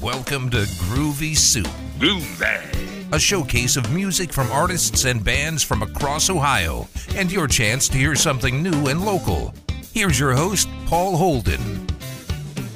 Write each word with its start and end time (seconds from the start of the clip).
Welcome 0.00 0.50
to 0.50 0.58
Groovy 0.58 1.36
Soup, 1.36 1.68
Groovy. 1.98 3.12
a 3.12 3.18
showcase 3.18 3.76
of 3.76 3.90
music 3.92 4.32
from 4.32 4.50
artists 4.50 5.04
and 5.04 5.22
bands 5.22 5.62
from 5.62 5.82
across 5.82 6.28
Ohio, 6.28 6.88
and 7.14 7.30
your 7.30 7.46
chance 7.46 7.88
to 7.88 7.96
hear 7.96 8.14
something 8.16 8.62
new 8.62 8.88
and 8.88 9.04
local. 9.04 9.54
Here's 9.92 10.18
your 10.18 10.32
host, 10.32 10.68
Paul 10.86 11.16
Holden. 11.16 11.86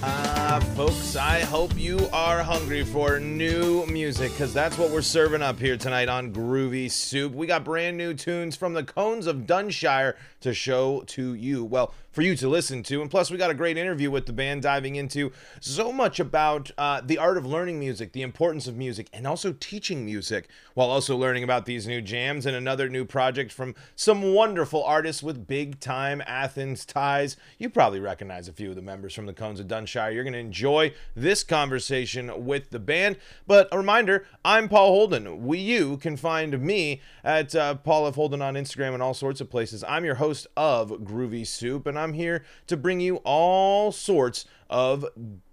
Uh, 0.02 0.60
folks, 0.76 1.07
I 1.18 1.40
hope 1.40 1.76
you 1.76 2.08
are 2.12 2.44
hungry 2.44 2.84
for 2.84 3.18
new 3.18 3.84
music 3.86 4.30
because 4.30 4.54
that's 4.54 4.78
what 4.78 4.90
we're 4.90 5.02
serving 5.02 5.42
up 5.42 5.58
here 5.58 5.76
tonight 5.76 6.08
on 6.08 6.32
Groovy 6.32 6.88
Soup. 6.88 7.32
We 7.32 7.48
got 7.48 7.64
brand 7.64 7.96
new 7.96 8.14
tunes 8.14 8.54
from 8.54 8.74
the 8.74 8.84
Cones 8.84 9.26
of 9.26 9.38
Dunshire 9.38 10.14
to 10.42 10.54
show 10.54 11.02
to 11.08 11.34
you. 11.34 11.64
Well, 11.64 11.92
for 12.18 12.22
you 12.22 12.34
to 12.34 12.48
listen 12.48 12.82
to. 12.82 13.00
And 13.00 13.08
plus, 13.08 13.30
we 13.30 13.38
got 13.38 13.52
a 13.52 13.54
great 13.54 13.76
interview 13.76 14.10
with 14.10 14.26
the 14.26 14.32
band 14.32 14.62
diving 14.62 14.96
into 14.96 15.30
so 15.60 15.92
much 15.92 16.18
about 16.18 16.68
uh, 16.76 17.00
the 17.00 17.16
art 17.16 17.36
of 17.36 17.46
learning 17.46 17.78
music, 17.78 18.10
the 18.10 18.22
importance 18.22 18.66
of 18.66 18.76
music, 18.76 19.08
and 19.12 19.24
also 19.24 19.54
teaching 19.60 20.04
music, 20.04 20.48
while 20.74 20.90
also 20.90 21.16
learning 21.16 21.44
about 21.44 21.64
these 21.64 21.86
new 21.86 22.00
jams 22.00 22.44
and 22.44 22.56
another 22.56 22.88
new 22.88 23.04
project 23.04 23.52
from 23.52 23.72
some 23.94 24.34
wonderful 24.34 24.82
artists 24.82 25.22
with 25.22 25.46
big 25.46 25.78
time 25.78 26.20
Athens 26.26 26.84
ties. 26.84 27.36
You 27.56 27.70
probably 27.70 28.00
recognize 28.00 28.48
a 28.48 28.52
few 28.52 28.70
of 28.70 28.74
the 28.74 28.82
members 28.82 29.14
from 29.14 29.26
the 29.26 29.32
Cones 29.32 29.60
of 29.60 29.68
Dunshire. 29.68 30.12
You're 30.12 30.24
going 30.24 30.32
to 30.32 30.40
enjoy 30.40 30.92
this 31.14 31.42
conversation 31.44 32.46
with 32.46 32.70
the 32.70 32.78
band. 32.78 33.16
But 33.46 33.68
a 33.72 33.78
reminder 33.78 34.26
I'm 34.44 34.68
Paul 34.68 34.88
Holden. 34.88 35.46
We, 35.46 35.58
you 35.58 35.96
can 35.96 36.16
find 36.16 36.60
me 36.60 37.00
at 37.24 37.54
uh, 37.54 37.74
Paul 37.76 38.06
F. 38.06 38.14
Holden 38.14 38.42
on 38.42 38.54
Instagram 38.54 38.94
and 38.94 39.02
all 39.02 39.14
sorts 39.14 39.40
of 39.40 39.50
places. 39.50 39.84
I'm 39.84 40.04
your 40.04 40.16
host 40.16 40.46
of 40.56 40.90
Groovy 40.90 41.46
Soup, 41.46 41.86
and 41.86 41.98
I'm 41.98 42.12
here 42.12 42.44
to 42.66 42.76
bring 42.76 43.00
you 43.00 43.16
all 43.24 43.92
sorts 43.92 44.44
of 44.70 45.04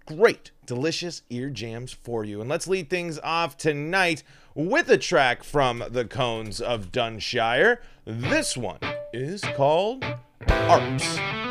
great, 0.06 0.52
delicious 0.66 1.22
ear 1.30 1.50
jams 1.50 1.92
for 1.92 2.24
you. 2.24 2.40
And 2.40 2.48
let's 2.48 2.68
lead 2.68 2.88
things 2.88 3.18
off 3.18 3.56
tonight 3.56 4.22
with 4.54 4.88
a 4.90 4.98
track 4.98 5.44
from 5.44 5.82
the 5.90 6.04
Cones 6.04 6.60
of 6.60 6.92
Dunshire. 6.92 7.78
This 8.04 8.56
one 8.56 8.80
is 9.12 9.42
called 9.42 10.04
Arps. 10.46 11.45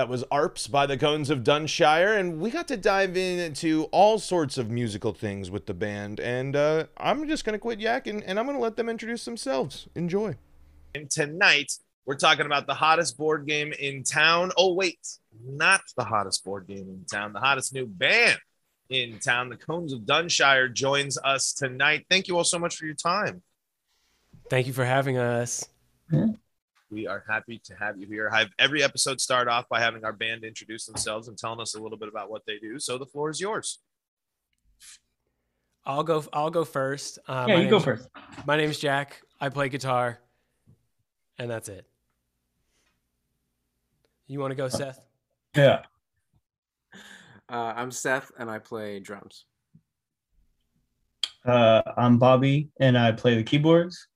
That 0.00 0.08
was 0.08 0.24
ARPS 0.30 0.66
by 0.66 0.86
the 0.86 0.96
Cones 0.96 1.28
of 1.28 1.40
Dunshire, 1.40 2.18
and 2.18 2.40
we 2.40 2.50
got 2.50 2.66
to 2.68 2.78
dive 2.78 3.18
into 3.18 3.84
all 3.92 4.18
sorts 4.18 4.56
of 4.56 4.70
musical 4.70 5.12
things 5.12 5.50
with 5.50 5.66
the 5.66 5.74
band. 5.74 6.20
And 6.20 6.56
uh, 6.56 6.86
I'm 6.96 7.28
just 7.28 7.44
going 7.44 7.52
to 7.52 7.58
quit 7.58 7.80
yakking 7.80 8.22
and 8.24 8.38
I'm 8.38 8.46
going 8.46 8.56
to 8.56 8.62
let 8.62 8.76
them 8.76 8.88
introduce 8.88 9.26
themselves. 9.26 9.88
Enjoy. 9.94 10.36
And 10.94 11.10
tonight, 11.10 11.74
we're 12.06 12.16
talking 12.16 12.46
about 12.46 12.66
the 12.66 12.72
hottest 12.72 13.18
board 13.18 13.46
game 13.46 13.74
in 13.78 14.02
town. 14.02 14.52
Oh, 14.56 14.72
wait, 14.72 15.06
not 15.44 15.82
the 15.98 16.04
hottest 16.04 16.46
board 16.46 16.66
game 16.66 16.88
in 16.88 17.04
town, 17.04 17.34
the 17.34 17.40
hottest 17.40 17.74
new 17.74 17.84
band 17.84 18.38
in 18.88 19.18
town. 19.18 19.50
The 19.50 19.58
Cones 19.58 19.92
of 19.92 20.06
Dunshire 20.06 20.72
joins 20.72 21.18
us 21.18 21.52
tonight. 21.52 22.06
Thank 22.08 22.26
you 22.26 22.38
all 22.38 22.44
so 22.44 22.58
much 22.58 22.74
for 22.74 22.86
your 22.86 22.94
time. 22.94 23.42
Thank 24.48 24.66
you 24.66 24.72
for 24.72 24.86
having 24.86 25.18
us. 25.18 25.68
Yeah. 26.10 26.28
We 26.90 27.06
are 27.06 27.22
happy 27.28 27.60
to 27.64 27.74
have 27.76 27.98
you 27.98 28.06
here. 28.08 28.28
I 28.32 28.40
Have 28.40 28.48
every 28.58 28.82
episode 28.82 29.20
start 29.20 29.46
off 29.46 29.68
by 29.68 29.80
having 29.80 30.04
our 30.04 30.12
band 30.12 30.42
introduce 30.42 30.86
themselves 30.86 31.28
and 31.28 31.38
telling 31.38 31.60
us 31.60 31.74
a 31.76 31.80
little 31.80 31.96
bit 31.96 32.08
about 32.08 32.30
what 32.30 32.42
they 32.46 32.58
do. 32.58 32.80
So 32.80 32.98
the 32.98 33.06
floor 33.06 33.30
is 33.30 33.40
yours. 33.40 33.78
I'll 35.86 36.02
go. 36.02 36.24
I'll 36.32 36.50
go 36.50 36.64
first. 36.64 37.20
Uh, 37.28 37.46
yeah, 37.48 37.58
you 37.58 37.70
go 37.70 37.78
first. 37.78 38.08
My 38.44 38.56
name 38.56 38.70
is 38.70 38.78
Jack. 38.78 39.22
I 39.40 39.48
play 39.50 39.68
guitar, 39.68 40.18
and 41.38 41.48
that's 41.48 41.68
it. 41.68 41.86
You 44.26 44.40
want 44.40 44.50
to 44.50 44.56
go, 44.56 44.68
Seth? 44.68 45.06
Yeah. 45.56 45.82
Uh, 47.48 47.72
I'm 47.76 47.90
Seth, 47.90 48.30
and 48.38 48.50
I 48.50 48.58
play 48.58 49.00
drums. 49.00 49.46
Uh, 51.44 51.82
I'm 51.96 52.18
Bobby, 52.18 52.68
and 52.80 52.98
I 52.98 53.12
play 53.12 53.36
the 53.36 53.42
keyboards 53.42 54.08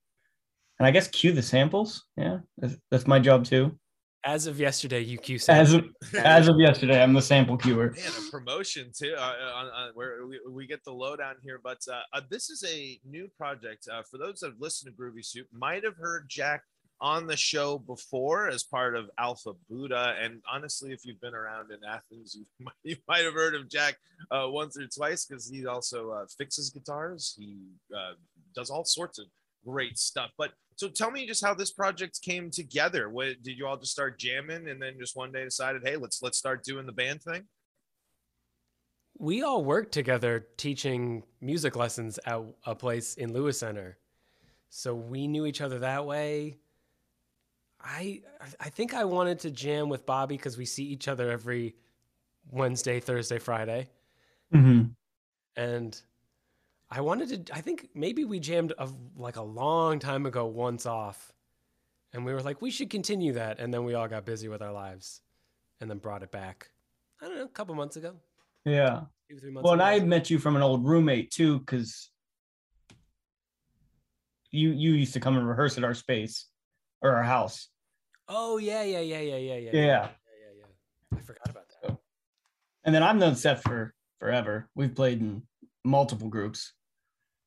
and 0.84 0.88
I 0.88 0.90
guess 0.90 1.08
cue 1.08 1.32
the 1.32 1.40
samples. 1.40 2.04
Yeah, 2.14 2.40
that's, 2.58 2.76
that's 2.90 3.06
my 3.06 3.18
job 3.18 3.46
too. 3.46 3.78
As 4.22 4.46
of 4.46 4.60
yesterday, 4.60 5.00
you 5.00 5.16
cue 5.16 5.38
samples. 5.38 5.68
As 5.68 6.12
of, 6.12 6.14
as 6.26 6.48
of 6.48 6.56
yesterday, 6.58 7.02
I'm 7.02 7.14
the 7.14 7.22
sample 7.22 7.56
cuer. 7.56 7.92
Man, 7.92 8.04
a 8.06 8.30
promotion 8.30 8.90
too. 8.94 9.14
Uh, 9.16 9.20
uh, 9.20 9.52
on, 9.54 9.66
on, 9.68 9.90
where 9.94 10.26
we, 10.26 10.38
we 10.46 10.66
get 10.66 10.84
the 10.84 10.92
lowdown 10.92 11.36
here, 11.42 11.58
but 11.64 11.78
uh, 11.90 12.00
uh, 12.12 12.20
this 12.30 12.50
is 12.50 12.62
a 12.68 13.00
new 13.08 13.28
project. 13.38 13.88
Uh, 13.90 14.02
for 14.10 14.18
those 14.18 14.40
that 14.40 14.48
have 14.48 14.60
listened 14.60 14.94
to 14.94 15.02
Groovy 15.02 15.24
Soup, 15.24 15.46
might 15.52 15.84
have 15.84 15.96
heard 15.96 16.26
Jack 16.28 16.62
on 17.00 17.26
the 17.26 17.36
show 17.36 17.78
before 17.78 18.48
as 18.48 18.62
part 18.62 18.94
of 18.94 19.08
Alpha 19.18 19.52
Buddha. 19.70 20.16
And 20.20 20.42
honestly, 20.52 20.92
if 20.92 21.06
you've 21.06 21.20
been 21.20 21.34
around 21.34 21.70
in 21.70 21.78
Athens, 21.88 22.34
you 22.34 22.44
might, 22.60 22.74
you 22.82 22.96
might 23.08 23.24
have 23.24 23.34
heard 23.34 23.54
of 23.54 23.70
Jack 23.70 23.96
uh, 24.30 24.48
once 24.48 24.76
or 24.78 24.86
twice 24.86 25.24
because 25.24 25.48
he 25.48 25.66
also 25.66 26.10
uh, 26.10 26.26
fixes 26.36 26.68
guitars. 26.68 27.34
He 27.38 27.56
uh, 27.96 28.12
does 28.54 28.68
all 28.68 28.84
sorts 28.84 29.18
of 29.18 29.26
great 29.64 29.98
stuff. 29.98 30.30
But 30.36 30.52
so 30.76 30.88
tell 30.88 31.10
me 31.10 31.26
just 31.26 31.44
how 31.44 31.54
this 31.54 31.70
project 31.70 32.20
came 32.22 32.50
together. 32.50 33.08
What 33.08 33.42
did 33.42 33.58
you 33.58 33.66
all 33.66 33.76
just 33.76 33.92
start 33.92 34.18
jamming 34.18 34.68
and 34.68 34.80
then 34.80 34.94
just 34.98 35.16
one 35.16 35.32
day 35.32 35.44
decided, 35.44 35.82
hey, 35.84 35.96
let's 35.96 36.22
let's 36.22 36.38
start 36.38 36.64
doing 36.64 36.86
the 36.86 36.92
band 36.92 37.22
thing? 37.22 37.44
We 39.18 39.42
all 39.42 39.64
worked 39.64 39.92
together 39.92 40.48
teaching 40.56 41.22
music 41.40 41.76
lessons 41.76 42.18
at 42.26 42.40
a 42.66 42.74
place 42.74 43.14
in 43.14 43.32
Lewis 43.32 43.60
Center. 43.60 43.98
So 44.70 44.94
we 44.94 45.28
knew 45.28 45.46
each 45.46 45.60
other 45.60 45.78
that 45.80 46.04
way. 46.04 46.58
I 47.80 48.22
I 48.58 48.70
think 48.70 48.94
I 48.94 49.04
wanted 49.04 49.38
to 49.40 49.50
jam 49.50 49.88
with 49.88 50.04
Bobby 50.06 50.36
because 50.36 50.58
we 50.58 50.64
see 50.64 50.84
each 50.84 51.06
other 51.06 51.30
every 51.30 51.76
Wednesday, 52.50 52.98
Thursday, 52.98 53.38
Friday. 53.38 53.88
Mm-hmm. 54.52 54.88
And 55.56 56.00
I 56.90 57.00
wanted 57.00 57.46
to. 57.46 57.54
I 57.54 57.60
think 57.60 57.88
maybe 57.94 58.24
we 58.24 58.38
jammed 58.40 58.72
a, 58.78 58.88
like 59.16 59.36
a 59.36 59.42
long 59.42 59.98
time 59.98 60.26
ago 60.26 60.46
once 60.46 60.86
off, 60.86 61.32
and 62.12 62.24
we 62.24 62.32
were 62.32 62.42
like, 62.42 62.62
we 62.62 62.70
should 62.70 62.90
continue 62.90 63.32
that. 63.34 63.58
And 63.58 63.72
then 63.72 63.84
we 63.84 63.94
all 63.94 64.08
got 64.08 64.24
busy 64.24 64.48
with 64.48 64.62
our 64.62 64.72
lives, 64.72 65.20
and 65.80 65.90
then 65.90 65.98
brought 65.98 66.22
it 66.22 66.30
back. 66.30 66.70
I 67.20 67.26
don't 67.26 67.36
know, 67.36 67.44
a 67.44 67.48
couple 67.48 67.74
months 67.74 67.96
ago. 67.96 68.14
Yeah. 68.64 69.02
Two, 69.30 69.38
three 69.38 69.50
months. 69.50 69.64
Well, 69.64 69.74
ago. 69.74 69.84
and 69.84 70.02
I 70.02 70.04
met 70.04 70.30
you 70.30 70.38
from 70.38 70.56
an 70.56 70.62
old 70.62 70.84
roommate 70.86 71.30
too, 71.30 71.58
because 71.58 72.10
you 74.50 74.70
you 74.70 74.92
used 74.92 75.14
to 75.14 75.20
come 75.20 75.36
and 75.36 75.48
rehearse 75.48 75.76
at 75.78 75.84
our 75.84 75.94
space 75.94 76.46
or 77.02 77.16
our 77.16 77.22
house. 77.22 77.68
Oh 78.28 78.58
yeah, 78.58 78.82
yeah, 78.82 79.00
yeah, 79.00 79.20
yeah, 79.20 79.36
yeah, 79.36 79.54
yeah. 79.56 79.70
Yeah. 79.72 79.80
Yeah, 79.82 79.82
yeah, 79.82 80.08
yeah. 80.58 81.18
I 81.18 81.20
forgot 81.22 81.48
about 81.48 81.64
that. 81.82 81.96
And 82.84 82.94
then 82.94 83.02
I've 83.02 83.16
known 83.16 83.34
Seth 83.34 83.62
for 83.62 83.94
forever. 84.20 84.68
We've 84.74 84.94
played 84.94 85.20
in 85.20 85.42
multiple 85.84 86.28
groups. 86.28 86.72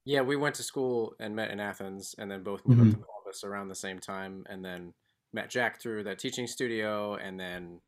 Yeah, 0.05 0.21
we 0.21 0.37
went 0.37 0.55
to 0.55 0.63
school 0.63 1.15
and 1.19 1.35
met 1.35 1.51
in 1.51 1.59
Athens, 1.59 2.15
and 2.17 2.31
then 2.31 2.43
both 2.43 2.65
moved 2.65 2.79
mm-hmm. 2.79 2.91
up 2.91 2.97
to 2.99 3.05
Columbus 3.05 3.43
around 3.43 3.67
the 3.67 3.75
same 3.75 3.99
time, 3.99 4.45
and 4.49 4.63
then 4.63 4.93
met 5.33 5.49
Jack 5.49 5.81
through 5.81 6.03
that 6.05 6.19
teaching 6.19 6.47
studio, 6.47 7.15
and 7.15 7.39
then 7.39 7.81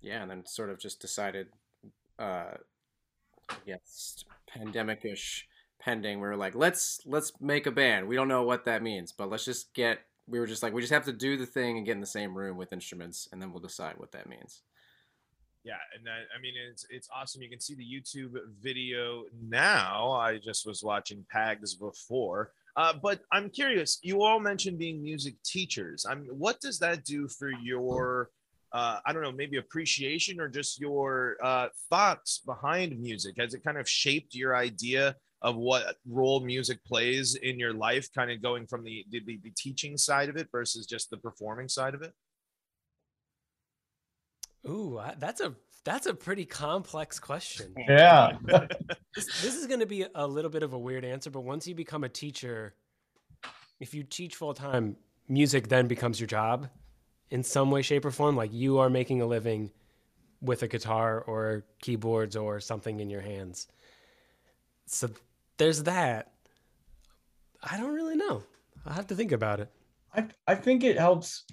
yeah, 0.00 0.22
and 0.22 0.30
then 0.30 0.46
sort 0.46 0.70
of 0.70 0.78
just 0.78 1.00
decided, 1.00 1.48
uh, 2.18 2.52
yes, 3.66 4.24
pandemic-ish 4.48 5.46
pending. 5.80 6.20
We 6.20 6.28
were 6.28 6.36
like, 6.36 6.54
let's 6.54 7.00
let's 7.04 7.32
make 7.40 7.66
a 7.66 7.70
band. 7.70 8.08
We 8.08 8.16
don't 8.16 8.28
know 8.28 8.44
what 8.44 8.64
that 8.64 8.82
means, 8.82 9.12
but 9.12 9.28
let's 9.28 9.44
just 9.44 9.74
get. 9.74 9.98
We 10.26 10.38
were 10.38 10.46
just 10.46 10.62
like, 10.62 10.74
we 10.74 10.82
just 10.82 10.92
have 10.92 11.06
to 11.06 11.12
do 11.12 11.36
the 11.36 11.46
thing 11.46 11.78
and 11.78 11.86
get 11.86 11.92
in 11.92 12.00
the 12.00 12.06
same 12.06 12.36
room 12.36 12.56
with 12.56 12.72
instruments, 12.72 13.28
and 13.32 13.40
then 13.40 13.52
we'll 13.52 13.62
decide 13.62 13.94
what 13.96 14.12
that 14.12 14.28
means. 14.28 14.62
Yeah, 15.68 15.74
and 15.94 16.06
that, 16.06 16.34
I 16.34 16.40
mean 16.40 16.54
it's 16.70 16.86
it's 16.88 17.10
awesome. 17.14 17.42
You 17.42 17.50
can 17.50 17.60
see 17.60 17.74
the 17.74 17.84
YouTube 17.84 18.38
video 18.58 19.24
now. 19.38 20.12
I 20.12 20.38
just 20.38 20.66
was 20.66 20.82
watching 20.82 21.26
Pags 21.34 21.78
before, 21.78 22.52
uh, 22.74 22.94
but 23.02 23.20
I'm 23.32 23.50
curious. 23.50 23.98
You 24.02 24.22
all 24.22 24.40
mentioned 24.40 24.78
being 24.78 25.02
music 25.02 25.34
teachers. 25.44 26.06
I 26.08 26.14
mean, 26.14 26.30
what 26.30 26.58
does 26.62 26.78
that 26.78 27.04
do 27.04 27.28
for 27.28 27.50
your 27.50 28.30
uh, 28.72 29.00
I 29.04 29.12
don't 29.12 29.22
know, 29.22 29.32
maybe 29.32 29.58
appreciation 29.58 30.40
or 30.40 30.48
just 30.48 30.80
your 30.80 31.36
uh, 31.42 31.68
thoughts 31.90 32.38
behind 32.38 32.98
music? 32.98 33.34
Has 33.38 33.52
it 33.52 33.62
kind 33.62 33.76
of 33.76 33.86
shaped 33.86 34.34
your 34.34 34.56
idea 34.56 35.16
of 35.42 35.56
what 35.56 35.96
role 36.08 36.40
music 36.40 36.82
plays 36.84 37.34
in 37.34 37.58
your 37.58 37.74
life, 37.74 38.08
kind 38.14 38.30
of 38.30 38.42
going 38.42 38.66
from 38.66 38.84
the, 38.84 39.04
the, 39.10 39.20
the 39.20 39.52
teaching 39.56 39.96
side 39.96 40.28
of 40.30 40.36
it 40.36 40.48
versus 40.50 40.86
just 40.86 41.10
the 41.10 41.16
performing 41.16 41.68
side 41.68 41.94
of 41.94 42.02
it? 42.02 42.12
Ooh, 44.68 45.00
that's 45.18 45.40
a 45.40 45.54
that's 45.84 46.06
a 46.06 46.14
pretty 46.14 46.44
complex 46.44 47.18
question. 47.18 47.74
Yeah. 47.88 48.32
this, 49.14 49.26
this 49.42 49.54
is 49.54 49.66
going 49.66 49.80
to 49.80 49.86
be 49.86 50.04
a 50.14 50.26
little 50.26 50.50
bit 50.50 50.62
of 50.62 50.74
a 50.74 50.78
weird 50.78 51.04
answer, 51.04 51.30
but 51.30 51.40
once 51.40 51.66
you 51.66 51.74
become 51.74 52.04
a 52.04 52.08
teacher, 52.08 52.74
if 53.80 53.94
you 53.94 54.02
teach 54.02 54.36
full 54.36 54.52
time, 54.52 54.96
music 55.28 55.68
then 55.68 55.86
becomes 55.86 56.20
your 56.20 56.26
job 56.26 56.68
in 57.30 57.42
some 57.42 57.70
way, 57.70 57.82
shape, 57.82 58.04
or 58.04 58.10
form. 58.10 58.36
Like 58.36 58.52
you 58.52 58.78
are 58.78 58.90
making 58.90 59.22
a 59.22 59.26
living 59.26 59.70
with 60.40 60.62
a 60.62 60.68
guitar 60.68 61.20
or 61.20 61.64
keyboards 61.80 62.36
or 62.36 62.60
something 62.60 63.00
in 63.00 63.10
your 63.10 63.20
hands. 63.20 63.66
So 64.86 65.10
there's 65.56 65.84
that. 65.84 66.32
I 67.62 67.76
don't 67.76 67.94
really 67.94 68.16
know. 68.16 68.42
I 68.86 68.92
have 68.92 69.06
to 69.08 69.14
think 69.14 69.32
about 69.32 69.60
it. 69.60 69.70
I 70.14 70.26
I 70.46 70.54
think 70.54 70.84
it 70.84 70.98
helps. 70.98 71.44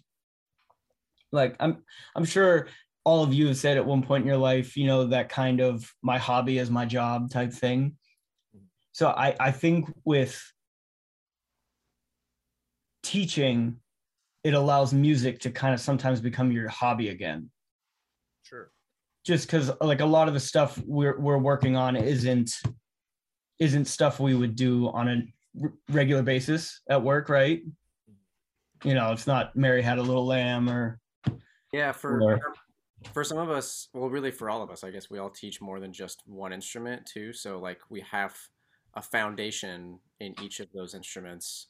Like 1.31 1.55
I'm 1.60 1.84
I'm 2.15 2.25
sure 2.25 2.67
all 3.05 3.24
of 3.24 3.33
you 3.33 3.47
have 3.47 3.57
said 3.57 3.77
at 3.77 3.85
one 3.85 4.01
point 4.01 4.24
in 4.24 4.27
your 4.27 4.38
life, 4.38 4.75
you 4.75 4.88
know, 4.88 5.05
that 5.05 5.29
kind 5.29 5.62
of 5.62 5.89
my 6.01 6.17
hobby 6.17 6.57
is 6.57 6.71
my 6.71 6.85
job 6.85 7.29
type 7.29 7.53
thing. 7.53 7.95
So 8.91 9.09
I, 9.09 9.35
I 9.39 9.51
think 9.51 9.93
with 10.03 10.41
teaching, 13.03 13.77
it 14.43 14.55
allows 14.55 14.93
music 14.93 15.39
to 15.41 15.51
kind 15.51 15.74
of 15.74 15.79
sometimes 15.79 16.19
become 16.19 16.51
your 16.51 16.67
hobby 16.67 17.09
again. 17.09 17.51
Sure. 18.41 18.71
Just 19.24 19.47
because 19.47 19.71
like 19.81 20.01
a 20.01 20.05
lot 20.05 20.27
of 20.27 20.33
the 20.33 20.39
stuff 20.39 20.81
we're 20.85 21.19
we're 21.19 21.38
working 21.38 21.75
on 21.75 21.95
isn't 21.95 22.51
isn't 23.59 23.85
stuff 23.85 24.19
we 24.19 24.33
would 24.33 24.55
do 24.55 24.89
on 24.89 25.07
a 25.07 25.71
regular 25.89 26.24
basis 26.24 26.81
at 26.89 27.01
work, 27.01 27.29
right? 27.29 27.62
You 28.83 28.93
know, 28.93 29.12
it's 29.12 29.27
not 29.27 29.55
Mary 29.55 29.81
had 29.81 30.00
a 30.00 30.03
little 30.03 30.25
lamb 30.25 30.69
or 30.69 31.00
yeah, 31.71 31.91
for 31.91 32.21
or, 32.21 32.53
for 33.13 33.24
some 33.24 33.38
of 33.38 33.50
us, 33.50 33.89
well, 33.93 34.09
really 34.09 34.31
for 34.31 34.50
all 34.50 34.62
of 34.62 34.69
us, 34.69 34.83
I 34.83 34.91
guess 34.91 35.09
we 35.09 35.19
all 35.19 35.29
teach 35.29 35.62
more 35.62 35.79
than 35.79 35.93
just 35.93 36.21
one 36.25 36.53
instrument 36.53 37.05
too. 37.05 37.33
So 37.33 37.59
like 37.59 37.79
we 37.89 38.01
have 38.01 38.35
a 38.95 39.01
foundation 39.01 40.00
in 40.19 40.35
each 40.41 40.59
of 40.59 40.67
those 40.74 40.95
instruments. 40.95 41.67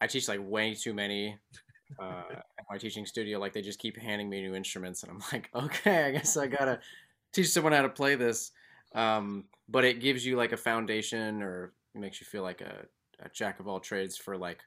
I 0.00 0.06
teach 0.06 0.28
like 0.28 0.40
way 0.42 0.74
too 0.74 0.94
many 0.94 1.38
uh, 2.00 2.22
at 2.32 2.64
my 2.70 2.78
teaching 2.78 3.06
studio. 3.06 3.38
Like 3.38 3.52
they 3.52 3.62
just 3.62 3.78
keep 3.78 3.98
handing 3.98 4.28
me 4.28 4.42
new 4.42 4.54
instruments, 4.54 5.02
and 5.02 5.12
I'm 5.12 5.22
like, 5.32 5.50
okay, 5.54 6.04
I 6.04 6.10
guess 6.12 6.36
I 6.36 6.46
gotta 6.46 6.80
teach 7.32 7.50
someone 7.50 7.72
how 7.72 7.82
to 7.82 7.88
play 7.88 8.14
this. 8.14 8.52
Um, 8.94 9.44
but 9.68 9.84
it 9.84 10.00
gives 10.00 10.24
you 10.26 10.36
like 10.36 10.52
a 10.52 10.56
foundation, 10.56 11.42
or 11.42 11.72
makes 11.94 12.20
you 12.20 12.26
feel 12.26 12.42
like 12.42 12.60
a, 12.60 12.86
a 13.20 13.28
jack 13.30 13.60
of 13.60 13.68
all 13.68 13.80
trades 13.80 14.16
for 14.16 14.36
like 14.36 14.60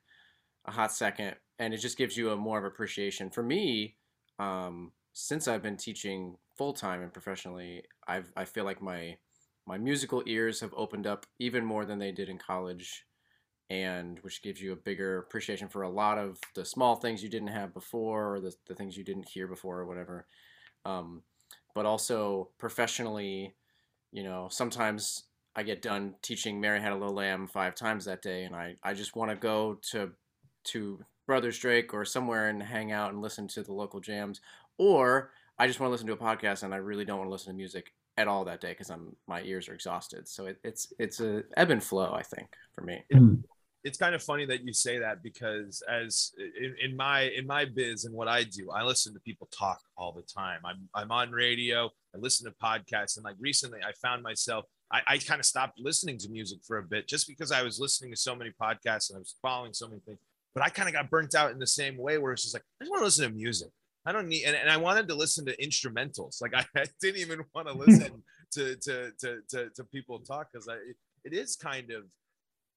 a 0.65 0.71
hot 0.71 0.91
second, 0.91 1.35
and 1.59 1.73
it 1.73 1.77
just 1.77 1.97
gives 1.97 2.17
you 2.17 2.31
a 2.31 2.35
more 2.35 2.57
of 2.57 2.65
appreciation. 2.65 3.29
For 3.29 3.43
me, 3.43 3.97
um, 4.39 4.91
since 5.15 5.47
I've 5.47 5.63
been 5.63 5.77
teaching 5.77 6.35
full 6.57 6.73
time 6.73 7.01
and 7.01 7.11
professionally, 7.11 7.83
I've 8.05 8.31
I 8.35 8.43
feel 8.43 8.65
like 8.65 8.81
my 8.81 9.17
my 9.65 9.77
musical 9.77 10.21
ears 10.27 10.59
have 10.59 10.73
opened 10.75 11.07
up 11.07 11.25
even 11.39 11.65
more 11.65 11.85
than 11.85 11.97
they 11.97 12.11
did 12.11 12.27
in 12.27 12.37
college, 12.37 13.05
and 13.69 14.19
which 14.19 14.43
gives 14.43 14.61
you 14.61 14.73
a 14.73 14.75
bigger 14.75 15.17
appreciation 15.17 15.69
for 15.69 15.83
a 15.83 15.89
lot 15.89 16.17
of 16.17 16.37
the 16.53 16.65
small 16.65 16.97
things 16.97 17.23
you 17.23 17.29
didn't 17.29 17.47
have 17.47 17.73
before, 17.73 18.35
or 18.35 18.39
the, 18.41 18.53
the 18.67 18.75
things 18.75 18.97
you 18.97 19.05
didn't 19.05 19.29
hear 19.29 19.47
before, 19.47 19.79
or 19.79 19.85
whatever. 19.85 20.27
Um, 20.83 21.23
but 21.73 21.85
also 21.85 22.49
professionally, 22.59 23.55
you 24.11 24.23
know, 24.23 24.49
sometimes 24.51 25.23
I 25.55 25.63
get 25.63 25.81
done 25.81 26.15
teaching 26.21 26.59
Mary 26.59 26.81
Had 26.81 26.91
a 26.91 26.97
Little 26.97 27.15
Lamb 27.15 27.47
five 27.47 27.73
times 27.73 28.03
that 28.03 28.21
day, 28.21 28.43
and 28.43 28.53
I, 28.53 28.75
I 28.83 28.93
just 28.93 29.15
want 29.15 29.31
to 29.31 29.37
go 29.37 29.79
to 29.91 30.11
to 30.65 31.05
Brothers 31.25 31.57
Drake 31.57 31.93
or 31.93 32.05
somewhere 32.05 32.49
and 32.49 32.61
hang 32.61 32.91
out 32.91 33.11
and 33.11 33.21
listen 33.21 33.47
to 33.49 33.63
the 33.63 33.73
local 33.73 33.99
jams, 33.99 34.41
or 34.77 35.31
I 35.57 35.67
just 35.67 35.79
want 35.79 35.89
to 35.89 35.91
listen 35.91 36.07
to 36.07 36.13
a 36.13 36.17
podcast 36.17 36.63
and 36.63 36.73
I 36.73 36.77
really 36.77 37.05
don't 37.05 37.17
want 37.17 37.27
to 37.27 37.31
listen 37.31 37.53
to 37.53 37.57
music 37.57 37.91
at 38.17 38.27
all 38.27 38.45
that 38.45 38.61
day 38.61 38.69
because 38.69 38.89
I'm 38.89 39.15
my 39.27 39.41
ears 39.41 39.67
are 39.69 39.73
exhausted. 39.73 40.27
So 40.27 40.47
it, 40.47 40.57
it's 40.63 40.93
it's 40.99 41.19
a 41.19 41.43
ebb 41.57 41.71
and 41.71 41.83
flow, 41.83 42.13
I 42.13 42.23
think, 42.23 42.49
for 42.73 42.81
me. 42.81 43.03
Hmm. 43.11 43.35
It's 43.83 43.99
kind 43.99 44.15
of 44.15 44.23
funny 44.23 44.47
that 44.47 44.63
you 44.63 44.73
say 44.73 44.97
that 44.97 45.21
because 45.21 45.83
as 45.87 46.31
in, 46.59 46.75
in 46.81 46.95
my 46.97 47.21
in 47.21 47.45
my 47.45 47.65
biz 47.65 48.05
and 48.05 48.15
what 48.15 48.27
I 48.27 48.43
do, 48.43 48.71
I 48.71 48.83
listen 48.83 49.13
to 49.13 49.19
people 49.19 49.47
talk 49.51 49.79
all 49.97 50.11
the 50.11 50.23
time. 50.23 50.59
I'm 50.65 50.87
I'm 50.93 51.11
on 51.11 51.31
radio, 51.31 51.89
I 52.13 52.17
listen 52.17 52.49
to 52.49 52.57
podcasts, 52.57 53.17
and 53.17 53.23
like 53.23 53.35
recently 53.39 53.79
I 53.85 53.91
found 54.01 54.23
myself 54.23 54.65
I, 54.91 55.01
I 55.07 55.17
kind 55.17 55.39
of 55.39 55.45
stopped 55.45 55.79
listening 55.79 56.17
to 56.19 56.29
music 56.29 56.59
for 56.65 56.77
a 56.77 56.83
bit 56.83 57.07
just 57.07 57.27
because 57.27 57.51
I 57.51 57.63
was 57.63 57.79
listening 57.79 58.11
to 58.11 58.17
so 58.17 58.35
many 58.35 58.51
podcasts 58.51 59.09
and 59.09 59.17
I 59.17 59.19
was 59.19 59.35
following 59.41 59.73
so 59.73 59.87
many 59.87 59.99
things. 60.01 60.19
But 60.55 60.63
I 60.63 60.69
kind 60.69 60.87
of 60.87 60.95
got 60.95 61.09
burnt 61.09 61.35
out 61.35 61.51
in 61.51 61.59
the 61.59 61.67
same 61.67 61.97
way 61.97 62.17
where 62.17 62.31
it's 62.31 62.43
just 62.43 62.55
like, 62.55 62.63
I 62.81 62.85
just 62.85 62.91
want 62.91 63.01
to 63.01 63.05
listen 63.05 63.29
to 63.29 63.35
music. 63.35 63.69
I 64.05 64.13
don't 64.13 64.29
need, 64.29 64.45
and, 64.45 64.55
and 64.55 64.69
I 64.69 64.77
wanted 64.77 65.09
to 65.09 65.15
listen 65.15 65.45
to 65.47 65.57
instrumentals. 65.57 66.41
Like 66.41 66.53
I, 66.55 66.65
I 66.75 66.85
didn't 67.01 67.19
even 67.19 67.41
want 67.53 67.67
to 67.67 67.73
listen 67.85 68.23
to, 68.53 68.75
to, 68.77 69.11
to, 69.19 69.39
to, 69.49 69.69
to 69.75 69.83
people 69.83 70.19
talk 70.19 70.47
because 70.51 70.69
I, 70.69 70.75
it, 71.25 71.33
is 71.33 71.57
kind 71.57 71.91
of, 71.91 72.03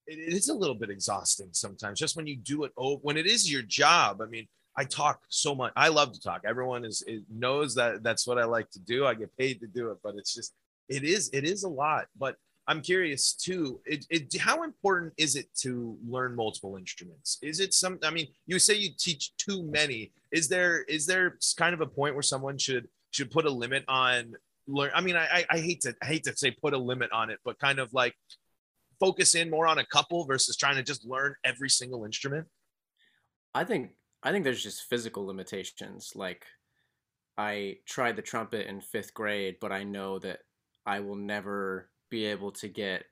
it, 0.09 0.19
it 0.19 0.33
is 0.33 0.49
a 0.49 0.55
little 0.55 0.75
bit 0.75 0.91
exhausting 0.91 1.51
sometimes 1.53 2.01
just 2.01 2.17
when 2.17 2.27
you 2.27 2.37
do 2.37 2.65
it 2.65 2.73
over, 2.77 2.99
when 3.03 3.17
it 3.17 3.27
is 3.27 3.51
your 3.51 3.63
job. 3.63 4.21
I 4.21 4.27
mean, 4.27 4.49
I 4.77 4.85
talk 4.85 5.21
so 5.29 5.55
much. 5.55 5.73
I 5.77 5.89
love 5.89 6.13
to 6.13 6.21
talk. 6.21 6.43
Everyone 6.45 6.85
is, 6.85 7.05
is 7.07 7.23
knows 7.33 7.77
that 7.77 8.03
that's 8.03 8.27
what 8.27 8.39
I 8.39 8.45
like 8.45 8.71
to 8.71 8.81
do. 8.81 9.07
I 9.07 9.15
get 9.15 9.37
paid 9.37 9.61
to 9.61 9.69
do 9.69 9.91
it, 9.91 9.99
but 10.03 10.15
it's 10.17 10.35
just, 10.35 10.53
it 10.89 11.05
is, 11.05 11.31
it 11.33 11.45
is 11.45 11.63
a 11.63 11.69
lot, 11.69 12.07
but 12.19 12.37
I'm 12.69 12.83
curious 12.83 13.33
too. 13.33 13.81
It, 13.87 14.05
it, 14.11 14.39
how 14.39 14.63
important 14.63 15.15
is 15.17 15.37
it 15.37 15.47
to 15.61 15.97
learn 16.07 16.37
multiple 16.37 16.77
instruments? 16.77 17.39
Is 17.41 17.61
it 17.61 17.73
some? 17.73 17.99
I 18.05 18.11
mean, 18.11 18.29
you 18.47 18.59
say 18.59 18.75
you 18.75 18.91
teach 18.97 19.35
too 19.39 19.63
many. 19.63 20.13
Is 20.33 20.49
there 20.49 20.83
is 20.83 21.07
there 21.07 21.39
kind 21.57 21.73
of 21.73 21.81
a 21.81 21.87
point 21.87 22.15
where 22.15 22.23
someone 22.23 22.59
should 22.59 22.87
should 23.11 23.31
put 23.31 23.47
a 23.47 23.51
limit 23.51 23.85
on 23.89 24.35
learn? 24.67 24.91
I 24.95 25.01
mean, 25.01 25.17
I 25.17 25.47
I 25.49 25.59
hate 25.59 25.81
to 25.83 25.97
I 26.03 26.07
hate 26.07 26.25
to 26.25 26.37
say 26.37 26.51
put 26.51 26.75
a 26.75 26.79
limit 26.79 27.11
on 27.11 27.31
it, 27.31 27.39
but 27.43 27.59
kind 27.59 27.79
of 27.79 27.95
like 27.95 28.15
focus 29.01 29.35
in 29.35 29.49
more 29.49 29.67
on 29.67 29.79
a 29.79 29.87
couple 29.87 30.27
versus 30.27 30.55
trying 30.55 30.77
to 30.77 30.83
just 30.83 31.07
learn 31.07 31.35
every 31.45 31.71
single 31.71 32.05
instrument. 32.05 32.47
I 33.55 33.65
think 33.65 33.93
I 34.23 34.31
think 34.31 34.45
there's 34.45 34.63
just 34.63 34.91
physical 34.91 35.25
limitations. 35.25 36.13
Like 36.15 36.45
I 37.39 37.79
tried 37.87 38.17
the 38.17 38.23
trumpet 38.23 38.67
in 38.67 38.83
fifth 38.83 39.15
grade, 39.15 39.57
but 39.59 39.73
I 39.73 39.85
know 39.85 40.19
that 40.19 40.41
I 40.85 41.01
will 41.01 41.17
never 41.17 41.89
be 42.11 42.25
able 42.27 42.53
to 42.53 42.69
get 42.69 43.05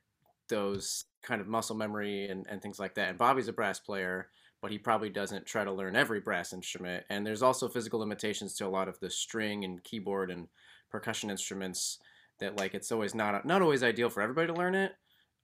those 0.48 1.04
kind 1.22 1.40
of 1.40 1.48
muscle 1.48 1.76
memory 1.76 2.28
and, 2.28 2.46
and 2.48 2.62
things 2.62 2.78
like 2.78 2.94
that. 2.94 3.08
And 3.08 3.18
Bobby's 3.18 3.48
a 3.48 3.52
brass 3.52 3.80
player, 3.80 4.28
but 4.62 4.70
he 4.70 4.78
probably 4.78 5.10
doesn't 5.10 5.46
try 5.46 5.64
to 5.64 5.72
learn 5.72 5.96
every 5.96 6.20
brass 6.20 6.52
instrument. 6.52 7.04
And 7.10 7.26
there's 7.26 7.42
also 7.42 7.68
physical 7.68 8.00
limitations 8.00 8.54
to 8.56 8.66
a 8.66 8.68
lot 8.68 8.88
of 8.88 8.98
the 9.00 9.10
string 9.10 9.64
and 9.64 9.82
keyboard 9.82 10.30
and 10.30 10.48
percussion 10.90 11.30
instruments 11.30 11.98
that 12.38 12.58
like 12.58 12.74
it's 12.74 12.92
always 12.92 13.14
not 13.14 13.44
not 13.44 13.62
always 13.62 13.82
ideal 13.82 14.10
for 14.10 14.22
everybody 14.22 14.48
to 14.48 14.54
learn 14.54 14.74
it. 14.74 14.92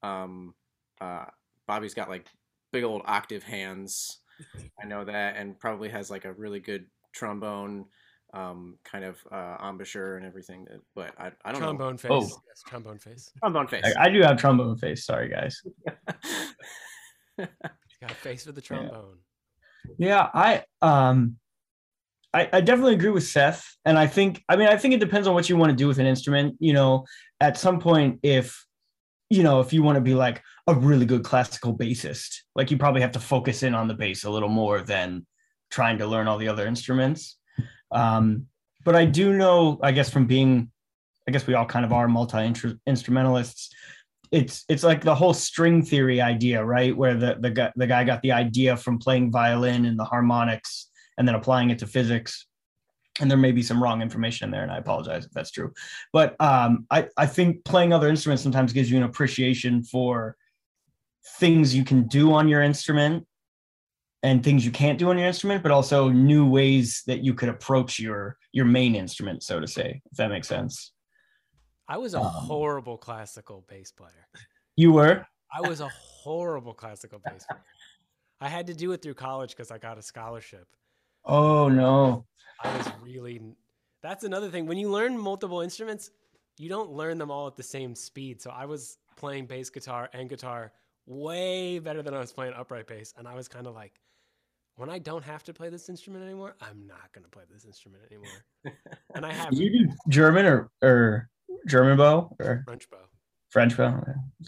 Um, 0.03 0.55
uh, 1.01 1.25
Bobby's 1.67 1.95
got 1.95 2.09
like 2.09 2.27
big 2.73 2.85
old 2.85 3.03
octave 3.07 3.43
hands. 3.43 4.21
I 4.83 4.87
know 4.87 5.05
that, 5.05 5.37
and 5.37 5.59
probably 5.59 5.89
has 5.89 6.11
like 6.11 6.25
a 6.25 6.33
really 6.33 6.61
good 6.61 6.87
trombone 7.13 7.87
um, 8.33 8.79
kind 8.85 9.05
of 9.05 9.19
uh, 9.31 9.57
embouchure 9.69 10.17
and 10.17 10.27
everything. 10.27 10.65
That, 10.65 10.81
but 10.95 11.13
I, 11.19 11.33
I 11.45 11.53
don't 11.53 11.61
trombone 11.61 11.93
know. 11.93 11.99
face. 11.99 12.11
Oh. 12.11 12.43
Yes, 12.49 12.63
trombone 12.67 12.99
face. 12.99 13.31
Trombone 13.39 13.67
face. 13.67 13.85
I, 13.85 14.07
I 14.07 14.09
do 14.09 14.23
have 14.23 14.39
trombone 14.39 14.77
face. 14.77 15.05
Sorry, 15.05 15.29
guys. 15.29 15.61
He's 17.37 17.47
got 18.01 18.11
a 18.11 18.15
face 18.15 18.45
for 18.45 18.53
the 18.53 18.61
trombone. 18.61 19.19
Yeah, 19.99 20.29
I 20.33 20.65
um 20.81 21.37
I, 22.35 22.49
I 22.53 22.61
definitely 22.61 22.95
agree 22.95 23.11
with 23.11 23.27
Seth. 23.27 23.77
And 23.85 23.99
I 23.99 24.07
think 24.07 24.43
I 24.49 24.57
mean 24.57 24.69
I 24.69 24.77
think 24.77 24.95
it 24.95 25.01
depends 25.01 25.27
on 25.29 25.35
what 25.35 25.49
you 25.49 25.57
want 25.57 25.71
to 25.71 25.77
do 25.77 25.89
with 25.89 25.99
an 25.99 26.07
instrument. 26.07 26.57
You 26.61 26.73
know, 26.73 27.05
at 27.41 27.59
some 27.59 27.81
point 27.81 28.21
if 28.23 28.65
you 29.29 29.43
know, 29.43 29.61
if 29.61 29.73
you 29.73 29.83
want 29.83 29.97
to 29.97 30.03
be 30.03 30.15
like 30.15 30.43
a 30.67 30.75
really 30.75 31.07
good 31.07 31.25
classical 31.25 31.77
bassist, 31.77 32.41
like 32.55 32.71
you 32.71 32.77
probably 32.77 33.01
have 33.01 33.13
to 33.13 33.21
focus 33.21 33.63
in 33.63 33.75
on 33.75 33.89
the 33.89 33.95
bass 33.95 34.25
a 34.25 34.31
little 34.31 34.49
more 34.49 34.83
than 34.83 35.27
trying 35.71 35.97
to 35.99 36.07
learn 36.07 36.29
all 36.29 36.37
the 36.37 36.49
other 36.49 36.67
instruments. 36.67 37.39
Um, 37.93 38.47
but 38.85 38.97
I 38.97 39.05
do 39.05 39.35
know, 39.35 39.79
I 39.83 39.93
guess, 39.93 40.11
from 40.11 40.27
being, 40.27 40.71
I 41.29 41.31
guess 41.31 41.47
we 41.47 41.55
all 41.55 41.67
kind 41.67 41.85
of 41.85 41.93
are 41.93 42.09
multi 42.09 42.53
instrumentalists. 42.87 43.71
It's 44.31 44.65
it's 44.69 44.83
like 44.83 45.03
the 45.03 45.15
whole 45.15 45.35
string 45.35 45.83
theory 45.83 46.21
idea, 46.21 46.65
right? 46.65 46.97
Where 46.97 47.15
the 47.15 47.37
the 47.39 47.51
guy 47.51 47.73
the 47.77 47.87
guy 47.87 48.03
got 48.05 48.23
the 48.23 48.33
idea 48.33 48.77
from 48.77 48.99
playing 48.99 49.31
violin 49.31 49.85
and 49.85 49.99
the 49.99 50.05
harmonics, 50.05 50.89
and 51.19 51.29
then 51.29 51.35
applying 51.35 51.71
it 51.71 51.79
to 51.81 51.87
physics. 51.87 52.47
And 53.21 53.31
there 53.31 53.39
may 53.39 53.53
be 53.53 53.63
some 53.63 53.83
wrong 53.83 54.01
information 54.01 54.47
in 54.47 54.51
there, 54.51 54.63
and 54.63 54.73
I 54.73 54.79
apologize 54.79 55.27
if 55.27 55.33
that's 55.33 55.51
true. 55.51 55.73
But 56.15 56.35
um, 56.41 56.87
I 56.91 57.09
I 57.17 57.27
think 57.27 57.65
playing 57.65 57.93
other 57.93 58.09
instruments 58.09 58.43
sometimes 58.43 58.73
gives 58.73 58.91
you 58.91 58.97
an 58.97 59.03
appreciation 59.03 59.85
for 59.85 60.35
things 61.39 61.75
you 61.75 61.85
can 61.85 62.09
do 62.09 62.33
on 62.33 62.49
your 62.49 62.63
instrument 62.63 63.27
and 64.23 64.43
things 64.45 64.65
you 64.65 64.71
can't 64.71 64.99
do 64.99 65.11
on 65.11 65.19
your 65.19 65.27
instrument, 65.27 65.63
but 65.63 65.73
also 65.73 66.09
new 66.09 66.49
ways 66.49 67.03
that 67.07 67.25
you 67.25 67.35
could 67.35 67.49
approach 67.49 67.99
your 67.99 68.37
your 68.53 68.65
main 68.65 68.95
instrument, 68.95 69.43
so 69.43 69.61
to 69.61 69.67
say, 69.67 70.01
if 70.11 70.17
that 70.17 70.29
makes 70.29 70.49
sense. 70.49 70.93
I 71.89 71.99
was 71.99 72.15
a 72.15 72.21
Um, 72.21 72.27
horrible 72.27 72.97
classical 72.97 73.65
bass 73.69 73.91
player. 73.91 74.29
You 74.77 74.93
were? 74.93 75.27
I 75.53 75.69
was 75.69 75.81
a 75.81 75.89
horrible 75.89 76.75
classical 76.75 77.19
bass 77.19 77.45
player. 77.49 77.65
I 78.41 78.49
had 78.49 78.67
to 78.69 78.75
do 78.75 78.93
it 78.93 79.03
through 79.03 79.15
college 79.15 79.51
because 79.51 79.71
I 79.71 79.79
got 79.79 79.99
a 79.99 80.03
scholarship. 80.03 80.67
Oh 81.25 81.69
no. 81.69 82.27
I 82.63 82.77
was 82.77 82.89
really. 83.03 83.41
That's 84.03 84.25
another 84.25 84.51
thing. 84.51 84.67
When 84.67 84.79
you 84.79 84.91
learn 84.91 85.17
multiple 85.17 85.61
instruments, 85.61 86.11
you 86.59 86.69
don't 86.69 86.91
learn 86.91 87.19
them 87.19 87.31
all 87.31 87.47
at 87.47 87.57
the 87.57 87.63
same 87.63 87.95
speed. 87.95 88.43
So 88.43 88.51
I 88.51 88.67
was 88.67 88.99
playing 89.17 89.47
bass 89.47 89.71
guitar 89.71 90.09
and 90.13 90.29
guitar 90.29 90.73
way 91.07 91.79
better 91.79 92.03
than 92.03 92.15
I 92.15 92.19
was 92.19 92.33
playing 92.33 92.55
upright 92.55 92.87
bass, 92.87 93.15
and 93.17 93.27
I 93.29 93.35
was 93.35 93.49
kind 93.49 93.67
of 93.67 93.75
like, 93.75 94.01
when 94.77 94.89
I 94.91 94.99
don't 94.99 95.25
have 95.25 95.43
to 95.45 95.53
play 95.53 95.69
this 95.69 95.89
instrument 95.89 96.25
anymore, 96.25 96.55
I'm 96.61 96.87
not 96.87 97.13
gonna 97.13 97.29
play 97.29 97.45
this 97.53 97.65
instrument 97.65 98.03
anymore. 98.11 98.45
and 99.15 99.27
I 99.27 99.33
have 99.33 99.51
Did 99.51 99.61
you 99.61 99.87
do 99.87 99.93
German 100.09 100.47
or 100.47 100.71
or 100.83 101.29
German 101.67 101.97
bow 101.97 102.35
or 102.39 102.63
French 102.67 102.91
bow. 102.91 102.99
French 103.51 103.77
bow? 103.77 104.03
Yeah. 104.07 104.47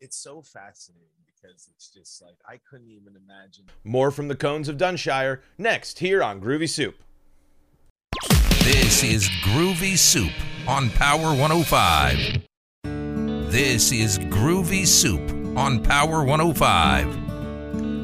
It's 0.00 0.16
so 0.16 0.42
fascinating 0.42 1.08
because 1.26 1.68
it's 1.74 1.88
just 1.88 2.22
like 2.22 2.36
I 2.46 2.58
couldn't 2.68 2.90
even 2.90 3.16
imagine. 3.16 3.64
More 3.84 4.10
from 4.10 4.28
the 4.28 4.36
Cones 4.36 4.68
of 4.68 4.76
Dunshire 4.76 5.40
next 5.56 5.98
here 5.98 6.22
on 6.22 6.40
Groovy 6.40 6.68
Soup. 6.68 6.94
This 8.64 9.02
is 9.02 9.28
Groovy 9.42 9.96
Soup 9.96 10.32
on 10.66 10.90
Power 10.90 11.34
105. 11.34 12.42
This 13.50 13.92
is 13.92 14.18
Groovy 14.18 14.86
Soup 14.86 15.20
on 15.56 15.82
Power 15.82 16.24
105. 16.24 17.23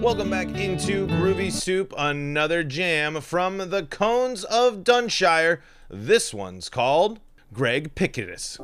Welcome 0.00 0.30
back 0.30 0.49
into 0.57 1.07
Groovy 1.09 1.52
Soup, 1.52 1.92
another 1.99 2.64
jam 2.64 3.21
from 3.21 3.59
the 3.59 3.83
Cones 3.83 4.45
of 4.45 4.83
Dunshire. 4.83 5.61
This 5.90 6.33
one's 6.33 6.71
called 6.71 7.21
Greg 7.52 7.95
Picketis. 7.95 8.59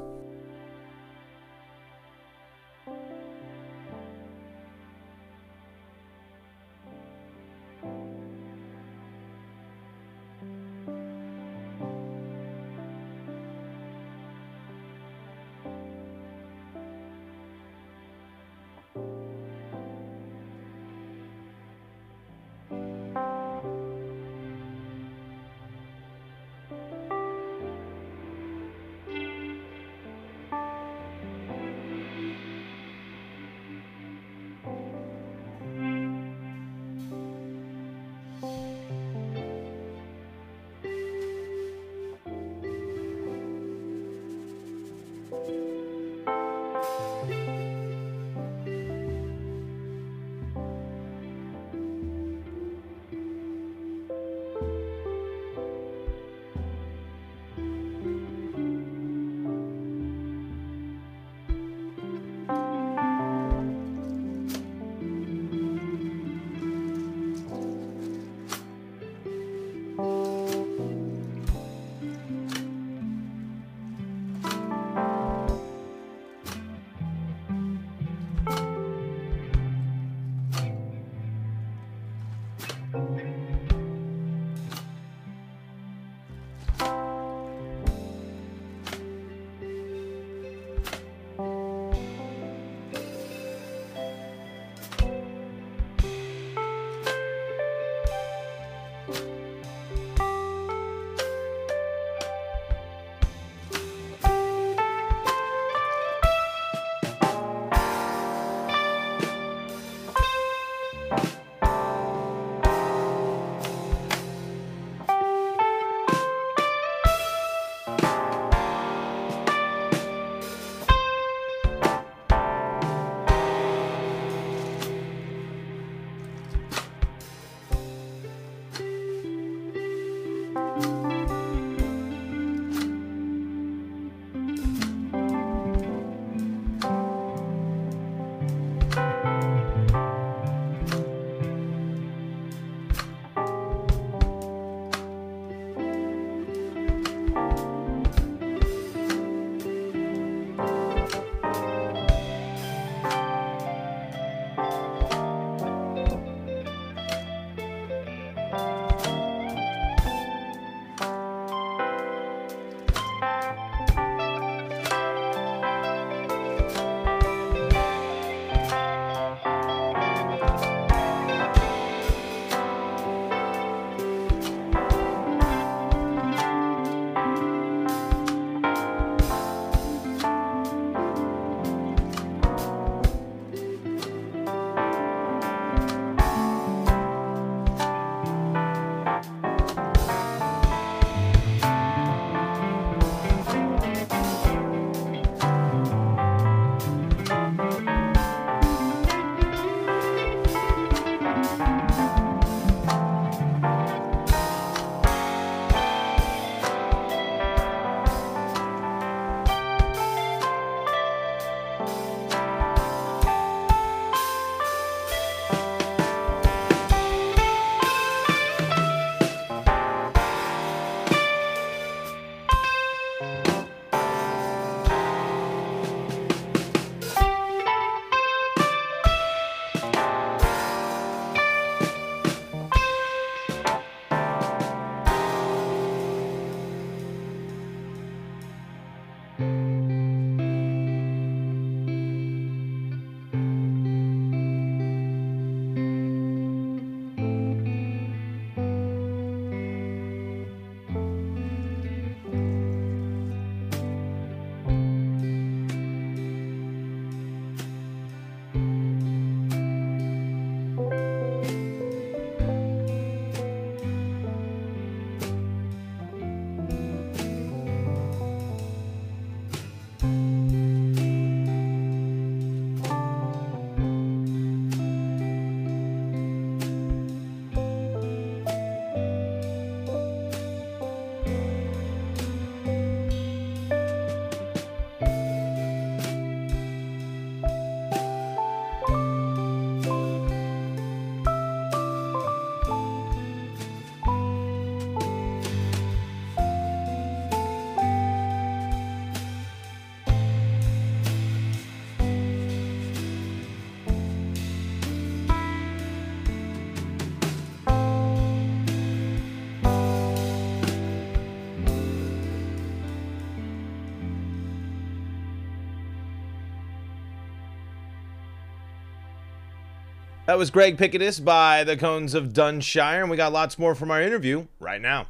That 320.26 320.38
was 320.38 320.50
Greg 320.50 320.76
Picketis 320.76 321.24
by 321.24 321.62
the 321.62 321.76
Cones 321.76 322.12
of 322.12 322.32
Dunshire, 322.32 323.00
and 323.00 323.08
we 323.08 323.16
got 323.16 323.32
lots 323.32 323.60
more 323.60 323.76
from 323.76 323.92
our 323.92 324.02
interview 324.02 324.48
right 324.58 324.80
now. 324.80 325.06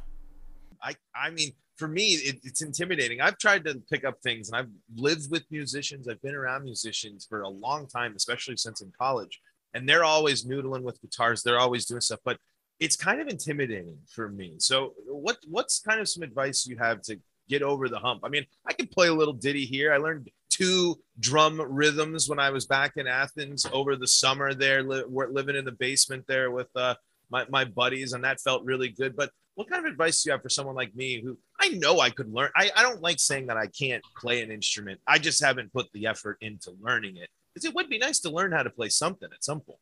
I 0.83 0.93
I 1.15 1.31
mean, 1.31 1.53
for 1.75 1.87
me, 1.87 2.09
it, 2.09 2.39
it's 2.43 2.61
intimidating. 2.61 3.19
I've 3.19 3.39
tried 3.39 3.65
to 3.65 3.81
pick 3.91 4.05
up 4.05 4.21
things, 4.21 4.47
and 4.47 4.55
I've 4.55 4.69
lived 4.95 5.31
with 5.31 5.43
musicians. 5.49 6.07
I've 6.07 6.21
been 6.21 6.35
around 6.35 6.65
musicians 6.65 7.25
for 7.27 7.41
a 7.41 7.49
long 7.49 7.87
time, 7.87 8.13
especially 8.15 8.57
since 8.57 8.81
in 8.81 8.91
college, 8.95 9.41
and 9.73 9.89
they're 9.89 10.03
always 10.03 10.45
noodling 10.45 10.83
with 10.83 11.01
guitars. 11.01 11.41
They're 11.41 11.59
always 11.59 11.87
doing 11.87 12.01
stuff, 12.01 12.19
but 12.23 12.37
it's 12.79 12.95
kind 12.95 13.19
of 13.19 13.27
intimidating 13.27 13.97
for 14.07 14.29
me. 14.29 14.53
So, 14.59 14.93
what 15.07 15.39
what's 15.49 15.79
kind 15.79 15.99
of 15.99 16.07
some 16.07 16.21
advice 16.21 16.67
you 16.67 16.77
have 16.77 17.01
to 17.03 17.19
get 17.49 17.63
over 17.63 17.89
the 17.89 17.97
hump? 17.97 18.21
I 18.23 18.29
mean, 18.29 18.45
I 18.67 18.73
can 18.73 18.85
play 18.85 19.07
a 19.07 19.15
little 19.15 19.33
ditty 19.33 19.65
here. 19.65 19.91
I 19.91 19.97
learned 19.97 20.29
two 20.57 20.99
drum 21.19 21.61
rhythms 21.61 22.29
when 22.29 22.39
I 22.39 22.49
was 22.49 22.65
back 22.65 22.93
in 22.97 23.07
Athens 23.07 23.65
over 23.71 23.95
the 23.95 24.07
summer 24.07 24.53
there, 24.53 24.83
li- 24.83 25.03
living 25.07 25.55
in 25.55 25.65
the 25.65 25.71
basement 25.71 26.25
there 26.27 26.51
with 26.51 26.67
uh, 26.75 26.95
my, 27.29 27.45
my 27.49 27.65
buddies, 27.65 28.13
and 28.13 28.23
that 28.23 28.41
felt 28.41 28.63
really 28.65 28.89
good. 28.89 29.15
But 29.15 29.31
what 29.55 29.69
kind 29.69 29.85
of 29.85 29.91
advice 29.91 30.23
do 30.23 30.29
you 30.29 30.31
have 30.33 30.41
for 30.41 30.49
someone 30.49 30.75
like 30.75 30.95
me 30.95 31.21
who 31.21 31.37
I 31.59 31.69
know 31.69 31.99
I 31.99 32.09
could 32.09 32.31
learn? 32.31 32.49
I, 32.55 32.71
I 32.75 32.81
don't 32.81 33.01
like 33.01 33.19
saying 33.19 33.47
that 33.47 33.57
I 33.57 33.67
can't 33.67 34.03
play 34.15 34.41
an 34.41 34.51
instrument. 34.51 34.99
I 35.07 35.17
just 35.17 35.43
haven't 35.43 35.73
put 35.73 35.91
the 35.93 36.07
effort 36.07 36.37
into 36.41 36.73
learning 36.81 37.17
it 37.17 37.29
because 37.53 37.65
it 37.65 37.73
would 37.73 37.89
be 37.89 37.97
nice 37.97 38.19
to 38.21 38.29
learn 38.29 38.51
how 38.51 38.63
to 38.63 38.69
play 38.69 38.89
something 38.89 39.29
at 39.33 39.43
some 39.43 39.61
point. 39.61 39.79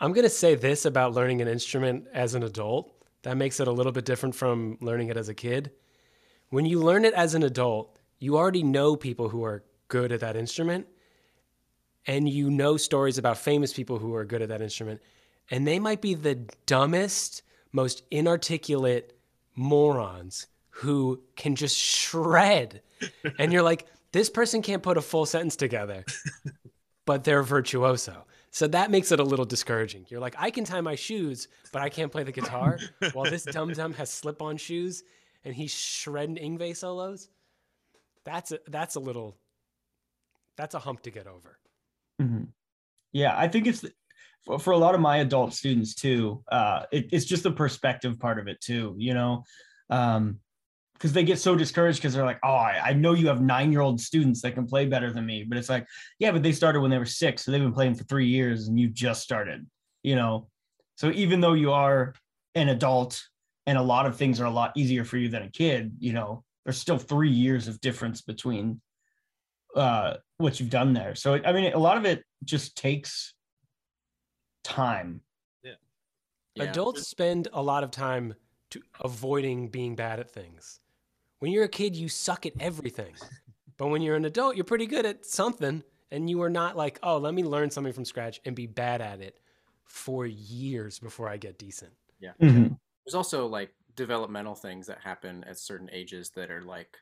I'm 0.00 0.12
going 0.12 0.24
to 0.24 0.30
say 0.30 0.54
this 0.54 0.84
about 0.84 1.12
learning 1.12 1.42
an 1.42 1.48
instrument 1.48 2.06
as 2.14 2.34
an 2.34 2.44
adult 2.44 2.92
that 3.22 3.36
makes 3.36 3.60
it 3.60 3.68
a 3.68 3.72
little 3.72 3.92
bit 3.92 4.04
different 4.04 4.34
from 4.34 4.78
learning 4.80 5.08
it 5.08 5.16
as 5.16 5.28
a 5.28 5.34
kid. 5.34 5.72
When 6.50 6.64
you 6.64 6.80
learn 6.80 7.04
it 7.04 7.14
as 7.14 7.34
an 7.34 7.42
adult, 7.42 7.98
you 8.20 8.36
already 8.36 8.62
know 8.62 8.96
people 8.96 9.28
who 9.28 9.44
are 9.44 9.64
good 9.88 10.12
at 10.12 10.20
that 10.20 10.36
instrument 10.36 10.86
and 12.06 12.28
you 12.28 12.50
know 12.50 12.76
stories 12.76 13.18
about 13.18 13.38
famous 13.38 13.72
people 13.72 13.98
who 13.98 14.14
are 14.14 14.24
good 14.24 14.42
at 14.42 14.48
that 14.48 14.62
instrument 14.62 15.00
and 15.50 15.66
they 15.66 15.78
might 15.78 16.00
be 16.00 16.14
the 16.14 16.34
dumbest 16.66 17.42
most 17.72 18.02
inarticulate 18.10 19.12
morons 19.54 20.46
who 20.70 21.22
can 21.36 21.56
just 21.56 21.76
shred. 21.76 22.82
And 23.38 23.52
you're 23.52 23.62
like 23.62 23.86
this 24.10 24.28
person 24.28 24.60
can't 24.62 24.82
put 24.82 24.96
a 24.96 25.02
full 25.02 25.24
sentence 25.26 25.54
together. 25.54 26.04
But 27.04 27.22
they're 27.24 27.44
virtuoso. 27.44 28.26
So 28.50 28.66
that 28.68 28.90
makes 28.90 29.12
it 29.12 29.20
a 29.20 29.22
little 29.22 29.44
discouraging. 29.44 30.06
You're 30.08 30.20
like 30.20 30.34
i 30.38 30.50
can 30.50 30.64
tie 30.64 30.80
my 30.80 30.96
shoes 30.96 31.48
but 31.72 31.80
i 31.80 31.88
can't 31.88 32.10
play 32.10 32.24
the 32.24 32.32
guitar 32.32 32.78
while 33.12 33.30
this 33.30 33.44
dum 33.44 33.72
dum 33.72 33.92
has 33.94 34.10
slip 34.10 34.42
on 34.42 34.56
shoes 34.56 35.04
and 35.44 35.54
he's 35.54 35.72
shredding 35.72 36.36
Yngwie 36.36 36.76
solos. 36.76 37.28
That's 38.24 38.52
a, 38.52 38.58
that's 38.66 38.96
a 38.96 39.00
little 39.00 39.36
that's 40.58 40.74
a 40.74 40.78
hump 40.78 41.02
to 41.02 41.10
get 41.10 41.26
over. 41.26 41.58
Mm-hmm. 42.20 42.44
Yeah, 43.12 43.34
I 43.38 43.48
think 43.48 43.66
it's 43.66 43.84
for, 44.44 44.58
for, 44.58 44.72
a 44.72 44.76
lot 44.76 44.94
of 44.94 45.00
my 45.00 45.18
adult 45.18 45.54
students 45.54 45.94
too. 45.94 46.42
Uh, 46.50 46.82
it, 46.92 47.08
it's 47.12 47.24
just 47.24 47.44
the 47.44 47.52
perspective 47.52 48.18
part 48.18 48.38
of 48.38 48.48
it 48.48 48.60
too, 48.60 48.94
you 48.98 49.14
know, 49.14 49.44
because 49.88 50.16
um, 50.16 50.38
they 51.00 51.24
get 51.24 51.38
so 51.38 51.54
discouraged 51.54 52.00
because 52.00 52.12
they're 52.12 52.24
like, 52.24 52.40
oh, 52.42 52.54
I, 52.54 52.80
I 52.86 52.92
know 52.92 53.14
you 53.14 53.28
have 53.28 53.40
nine 53.40 53.72
year 53.72 53.80
old 53.80 54.00
students 54.00 54.42
that 54.42 54.52
can 54.52 54.66
play 54.66 54.84
better 54.84 55.12
than 55.12 55.24
me, 55.24 55.44
but 55.44 55.56
it's 55.56 55.70
like, 55.70 55.86
yeah, 56.18 56.32
but 56.32 56.42
they 56.42 56.52
started 56.52 56.80
when 56.80 56.90
they 56.90 56.98
were 56.98 57.06
six, 57.06 57.44
so 57.44 57.50
they've 57.50 57.62
been 57.62 57.72
playing 57.72 57.94
for 57.94 58.04
three 58.04 58.26
years, 58.26 58.68
and 58.68 58.78
you 58.78 58.88
just 58.88 59.22
started, 59.22 59.66
you 60.02 60.16
know. 60.16 60.48
So 60.96 61.10
even 61.12 61.40
though 61.40 61.54
you 61.54 61.72
are 61.72 62.14
an 62.56 62.68
adult 62.68 63.22
and 63.66 63.78
a 63.78 63.82
lot 63.82 64.06
of 64.06 64.16
things 64.16 64.40
are 64.40 64.46
a 64.46 64.50
lot 64.50 64.72
easier 64.76 65.04
for 65.04 65.16
you 65.16 65.28
than 65.28 65.44
a 65.44 65.50
kid, 65.50 65.92
you 66.00 66.12
know, 66.12 66.42
there's 66.64 66.78
still 66.78 66.98
three 66.98 67.30
years 67.30 67.68
of 67.68 67.80
difference 67.80 68.20
between 68.20 68.80
uh, 69.74 70.14
what 70.38 70.60
you've 70.60 70.70
done 70.70 70.92
there. 70.92 71.14
So 71.14 71.40
I 71.44 71.52
mean, 71.52 71.72
a 71.72 71.78
lot 71.78 71.96
of 71.96 72.04
it 72.04 72.24
just 72.44 72.76
takes 72.76 73.34
time. 74.64 75.20
Yeah. 75.62 75.72
yeah. 76.54 76.64
Adults 76.64 77.06
spend 77.06 77.48
a 77.52 77.62
lot 77.62 77.84
of 77.84 77.90
time 77.90 78.34
to 78.70 78.80
avoiding 79.00 79.68
being 79.68 79.96
bad 79.96 80.20
at 80.20 80.30
things. 80.30 80.80
When 81.38 81.52
you're 81.52 81.64
a 81.64 81.68
kid, 81.68 81.96
you 81.96 82.08
suck 82.08 82.46
at 82.46 82.52
everything. 82.60 83.14
but 83.76 83.88
when 83.88 84.02
you're 84.02 84.16
an 84.16 84.24
adult, 84.24 84.56
you're 84.56 84.64
pretty 84.64 84.86
good 84.86 85.06
at 85.06 85.24
something 85.24 85.82
and 86.10 86.28
you 86.28 86.42
are 86.42 86.50
not 86.50 86.76
like, 86.76 86.98
"Oh, 87.02 87.18
let 87.18 87.34
me 87.34 87.44
learn 87.44 87.70
something 87.70 87.92
from 87.92 88.04
scratch 88.04 88.40
and 88.44 88.54
be 88.56 88.66
bad 88.66 89.00
at 89.00 89.20
it 89.20 89.38
for 89.84 90.26
years 90.26 90.98
before 90.98 91.28
I 91.28 91.36
get 91.36 91.58
decent." 91.58 91.92
Yeah. 92.20 92.32
Mm-hmm. 92.40 92.74
There's 93.04 93.14
also 93.14 93.46
like 93.46 93.72
developmental 93.94 94.54
things 94.54 94.86
that 94.86 94.98
happen 95.00 95.44
at 95.44 95.58
certain 95.58 95.88
ages 95.92 96.30
that 96.30 96.50
are 96.50 96.62
like 96.62 96.96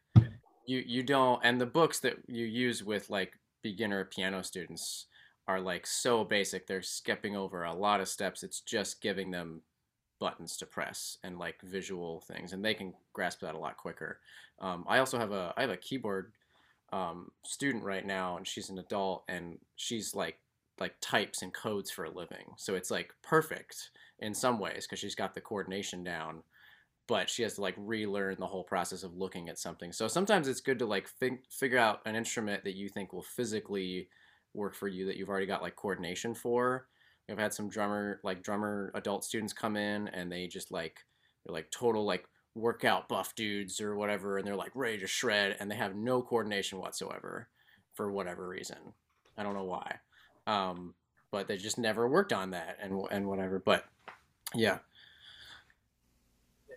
you 0.66 0.82
you 0.86 1.02
don't 1.02 1.40
and 1.44 1.60
the 1.60 1.66
books 1.66 2.00
that 2.00 2.16
you 2.26 2.44
use 2.44 2.82
with 2.82 3.10
like 3.10 3.38
beginner 3.62 4.04
piano 4.04 4.42
students 4.42 5.06
are 5.48 5.60
like 5.60 5.86
so 5.86 6.24
basic 6.24 6.66
they're 6.66 6.82
skipping 6.82 7.36
over 7.36 7.64
a 7.64 7.72
lot 7.72 8.00
of 8.00 8.08
steps 8.08 8.42
it's 8.42 8.60
just 8.60 9.00
giving 9.00 9.30
them 9.30 9.62
buttons 10.18 10.56
to 10.56 10.66
press 10.66 11.18
and 11.22 11.38
like 11.38 11.60
visual 11.62 12.20
things 12.20 12.52
and 12.52 12.64
they 12.64 12.74
can 12.74 12.92
grasp 13.12 13.40
that 13.40 13.54
a 13.54 13.58
lot 13.58 13.76
quicker. 13.76 14.20
Um, 14.60 14.84
i 14.88 14.98
also 14.98 15.18
have 15.18 15.32
a 15.32 15.52
i 15.56 15.60
have 15.60 15.70
a 15.70 15.76
keyboard 15.76 16.32
um, 16.92 17.32
student 17.44 17.84
right 17.84 18.06
now 18.06 18.36
and 18.36 18.46
she's 18.46 18.70
an 18.70 18.78
adult 18.78 19.24
and 19.28 19.58
she's 19.74 20.14
like 20.14 20.38
like 20.80 20.94
types 21.00 21.42
and 21.42 21.52
codes 21.52 21.90
for 21.90 22.04
a 22.04 22.10
living 22.10 22.54
so 22.56 22.74
it's 22.74 22.90
like 22.90 23.12
perfect 23.22 23.90
in 24.20 24.32
some 24.32 24.58
ways 24.58 24.86
because 24.86 24.98
she's 24.98 25.14
got 25.14 25.34
the 25.34 25.40
coordination 25.40 26.04
down 26.04 26.42
but 27.08 27.30
she 27.30 27.42
has 27.42 27.54
to 27.54 27.60
like 27.60 27.74
relearn 27.76 28.36
the 28.38 28.46
whole 28.46 28.64
process 28.64 29.02
of 29.02 29.16
looking 29.16 29.48
at 29.48 29.58
something. 29.58 29.92
So 29.92 30.08
sometimes 30.08 30.48
it's 30.48 30.60
good 30.60 30.78
to 30.80 30.86
like 30.86 31.08
figure 31.50 31.78
out 31.78 32.00
an 32.04 32.16
instrument 32.16 32.64
that 32.64 32.74
you 32.74 32.88
think 32.88 33.12
will 33.12 33.22
physically 33.22 34.08
work 34.54 34.74
for 34.74 34.88
you 34.88 35.06
that 35.06 35.16
you've 35.16 35.28
already 35.28 35.46
got 35.46 35.62
like 35.62 35.76
coordination 35.76 36.34
for. 36.34 36.88
I've 37.30 37.38
had 37.38 37.52
some 37.52 37.68
drummer 37.68 38.20
like 38.22 38.42
drummer 38.42 38.92
adult 38.94 39.24
students 39.24 39.52
come 39.52 39.76
in 39.76 40.08
and 40.08 40.30
they 40.30 40.46
just 40.46 40.70
like 40.70 41.00
they're 41.44 41.54
like 41.54 41.70
total 41.70 42.04
like 42.04 42.24
workout 42.54 43.08
buff 43.08 43.34
dudes 43.34 43.80
or 43.80 43.96
whatever 43.96 44.38
and 44.38 44.46
they're 44.46 44.56
like 44.56 44.72
ready 44.74 44.98
to 44.98 45.06
shred 45.06 45.56
and 45.58 45.70
they 45.70 45.74
have 45.74 45.94
no 45.94 46.22
coordination 46.22 46.78
whatsoever 46.78 47.48
for 47.94 48.10
whatever 48.12 48.48
reason. 48.48 48.78
I 49.36 49.42
don't 49.42 49.54
know 49.54 49.64
why. 49.64 49.96
Um, 50.46 50.94
but 51.32 51.48
they 51.48 51.56
just 51.56 51.78
never 51.78 52.08
worked 52.08 52.32
on 52.32 52.52
that 52.52 52.78
and 52.80 53.06
and 53.10 53.26
whatever. 53.26 53.58
But 53.58 53.84
yeah, 54.54 54.78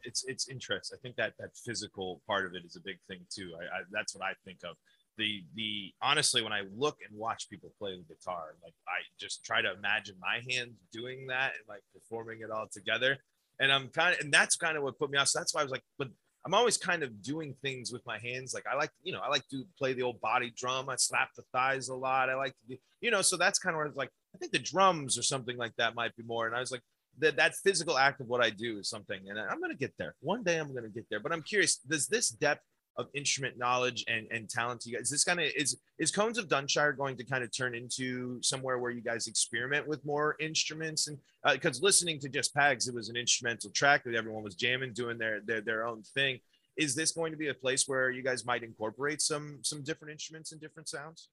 it's 0.04 0.24
it's 0.26 0.48
interest. 0.48 0.94
I 0.94 1.00
think 1.02 1.16
that 1.16 1.34
that 1.40 1.56
physical 1.56 2.22
part 2.28 2.46
of 2.46 2.56
it 2.56 2.66
is 2.66 2.76
a 2.76 2.82
big 2.82 3.00
thing 3.08 3.20
too. 3.30 3.54
I, 3.60 3.64
I 3.64 3.82
that's 3.92 4.16
what 4.16 4.24
I 4.24 4.34
think 4.46 4.60
of. 4.64 4.76
The 5.18 5.44
the 5.56 5.94
honestly, 6.02 6.42
when 6.42 6.54
I 6.54 6.64
look 6.76 6.98
and 7.08 7.18
watch 7.18 7.50
people 7.50 7.72
play 7.78 7.96
the 7.96 8.14
guitar, 8.14 8.56
like 8.64 8.74
I 8.88 9.02
just 9.20 9.44
try 9.44 9.62
to 9.62 9.74
imagine 9.74 10.16
my 10.20 10.40
hands 10.50 10.74
doing 10.92 11.28
that 11.28 11.54
and 11.58 11.68
like 11.68 11.82
performing 11.94 12.42
it 12.42 12.52
all 12.52 12.68
together. 12.72 13.18
And 13.60 13.72
I'm 13.72 13.90
kind 13.90 14.14
of 14.16 14.22
and 14.22 14.34
that's 14.34 14.56
kind 14.56 14.78
of 14.78 14.84
what 14.84 14.98
put 14.98 15.12
me 15.12 15.18
off. 15.18 15.28
So 15.28 15.40
that's 15.40 15.54
why 15.54 15.62
I 15.62 15.64
was 15.64 15.72
like, 15.72 15.84
but 15.98 16.10
I'm 16.46 16.54
always 16.54 16.78
kind 16.78 17.04
of 17.04 17.22
doing 17.22 17.54
things 17.62 17.92
with 17.92 18.06
my 18.06 18.18
hands. 18.18 18.54
Like 18.54 18.66
I 18.72 18.76
like, 18.76 18.92
you 19.04 19.12
know, 19.12 19.20
I 19.20 19.30
like 19.30 19.48
to 19.50 19.66
play 19.78 19.94
the 19.94 20.04
old 20.04 20.22
body 20.22 20.54
drum. 20.56 20.90
I 20.90 20.96
slap 20.96 21.30
the 21.36 21.44
thighs 21.52 21.90
a 21.90 21.96
lot. 21.96 22.30
I 22.30 22.36
like 22.36 22.54
to, 22.54 22.68
do, 22.70 22.78
you 23.02 23.12
know, 23.12 23.22
so 23.22 23.36
that's 23.36 23.60
kind 23.60 23.74
of 23.74 23.78
where 23.78 23.88
it's 23.88 23.98
like, 23.98 24.12
I 24.34 24.38
think 24.38 24.54
the 24.54 24.60
drums 24.60 25.18
or 25.18 25.24
something 25.24 25.58
like 25.58 25.76
that 25.78 25.96
might 25.96 26.16
be 26.16 26.24
more. 26.24 26.48
And 26.48 26.56
I 26.56 26.60
was 26.60 26.72
like, 26.72 26.82
that 27.20 27.36
that 27.38 27.56
physical 27.56 27.98
act 27.98 28.22
of 28.22 28.28
what 28.28 28.44
I 28.44 28.50
do 28.50 28.80
is 28.80 28.90
something, 28.90 29.20
and 29.30 29.40
I'm 29.40 29.62
gonna 29.62 29.76
get 29.76 29.94
there. 29.98 30.16
One 30.22 30.44
day 30.44 30.58
I'm 30.58 30.74
gonna 30.74 30.90
get 30.90 31.06
there. 31.10 31.20
But 31.20 31.32
I'm 31.32 31.44
curious, 31.44 31.78
does 31.78 32.08
this 32.08 32.30
depth 32.30 32.64
of 33.00 33.08
instrument 33.14 33.58
knowledge 33.58 34.04
and, 34.10 34.28
and 34.30 34.50
talent 34.50 34.82
to 34.82 34.90
you 34.90 34.98
guys, 34.98 35.06
is 35.06 35.12
this 35.12 35.24
kind 35.24 35.40
of 35.40 35.48
is 35.56 35.80
is 36.00 36.12
Cones 36.12 36.38
of 36.38 36.50
Dunshire 36.50 36.98
going 36.98 37.16
to 37.16 37.24
kind 37.24 37.44
of 37.46 37.56
turn 37.56 37.74
into 37.74 38.42
somewhere 38.44 38.78
where 38.78 38.92
you 38.92 39.02
guys 39.02 39.28
experiment 39.28 39.88
with 39.88 40.06
more 40.06 40.36
instruments? 40.42 41.08
And 41.08 41.18
because 41.54 41.82
uh, 41.82 41.86
listening 41.86 42.20
to 42.20 42.30
just 42.30 42.54
Pags, 42.54 42.90
it 42.90 42.94
was 42.94 43.08
an 43.08 43.16
instrumental 43.16 43.72
track 43.72 44.04
that 44.04 44.16
everyone 44.16 44.44
was 44.44 44.56
jamming, 44.56 44.94
doing 44.94 45.18
their 45.18 45.40
their 45.40 45.62
their 45.62 45.88
own 45.88 46.04
thing. 46.14 46.40
Is 46.76 46.94
this 46.94 47.14
going 47.14 47.32
to 47.32 47.38
be 47.38 47.48
a 47.48 47.54
place 47.54 47.88
where 47.88 48.12
you 48.12 48.22
guys 48.22 48.46
might 48.46 48.64
incorporate 48.64 49.22
some 49.22 49.60
some 49.62 49.82
different 49.82 50.12
instruments 50.12 50.52
and 50.52 50.60
different 50.60 50.90
sounds? 50.90 51.30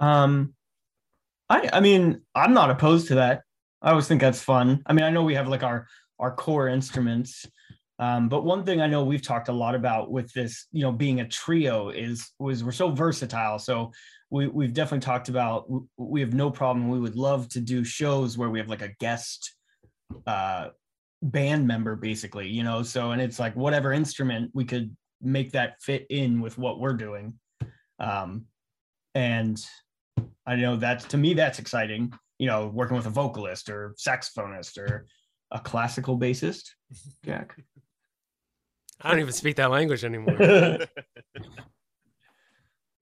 Um, 0.00 0.54
I 1.48 1.70
I 1.72 1.80
mean 1.80 2.22
I'm 2.34 2.52
not 2.52 2.70
opposed 2.70 3.08
to 3.08 3.14
that. 3.16 3.42
I 3.82 3.90
always 3.90 4.08
think 4.08 4.20
that's 4.20 4.42
fun. 4.42 4.82
I 4.86 4.92
mean, 4.92 5.04
I 5.04 5.10
know 5.10 5.22
we 5.22 5.34
have 5.34 5.48
like 5.48 5.62
our 5.62 5.86
our 6.18 6.34
core 6.34 6.68
instruments, 6.68 7.46
um, 7.98 8.28
but 8.28 8.44
one 8.44 8.64
thing 8.64 8.80
I 8.80 8.86
know 8.86 9.04
we've 9.04 9.22
talked 9.22 9.48
a 9.48 9.52
lot 9.52 9.74
about 9.74 10.10
with 10.10 10.32
this, 10.32 10.66
you 10.72 10.82
know, 10.82 10.90
being 10.92 11.20
a 11.20 11.28
trio 11.28 11.90
is 11.90 12.30
was 12.38 12.64
we're 12.64 12.72
so 12.72 12.90
versatile. 12.90 13.58
So 13.58 13.92
we 14.30 14.48
we've 14.48 14.72
definitely 14.72 15.04
talked 15.04 15.28
about 15.28 15.66
we 15.96 16.20
have 16.20 16.34
no 16.34 16.50
problem. 16.50 16.88
We 16.88 17.00
would 17.00 17.16
love 17.16 17.48
to 17.50 17.60
do 17.60 17.84
shows 17.84 18.38
where 18.38 18.50
we 18.50 18.58
have 18.58 18.68
like 18.68 18.82
a 18.82 18.94
guest 19.00 19.54
uh, 20.26 20.68
band 21.22 21.66
member, 21.66 21.96
basically, 21.96 22.48
you 22.48 22.62
know. 22.62 22.82
So 22.82 23.10
and 23.12 23.20
it's 23.20 23.38
like 23.38 23.56
whatever 23.56 23.92
instrument 23.92 24.50
we 24.54 24.64
could 24.64 24.94
make 25.20 25.52
that 25.52 25.82
fit 25.82 26.06
in 26.10 26.40
with 26.40 26.56
what 26.56 26.80
we're 26.80 26.94
doing, 26.94 27.34
um, 27.98 28.46
and 29.14 29.62
I 30.46 30.56
know 30.56 30.76
that 30.76 31.00
to 31.10 31.18
me 31.18 31.34
that's 31.34 31.58
exciting 31.58 32.12
you 32.40 32.46
know, 32.46 32.68
working 32.68 32.96
with 32.96 33.04
a 33.04 33.10
vocalist 33.10 33.68
or 33.68 33.94
saxophonist 33.98 34.78
or 34.78 35.06
a 35.50 35.60
classical 35.60 36.18
bassist. 36.18 36.70
Jack. 37.24 37.54
I 39.02 39.10
don't 39.10 39.20
even 39.20 39.32
speak 39.34 39.56
that 39.56 39.70
language 39.70 40.04
anymore. 40.04 40.38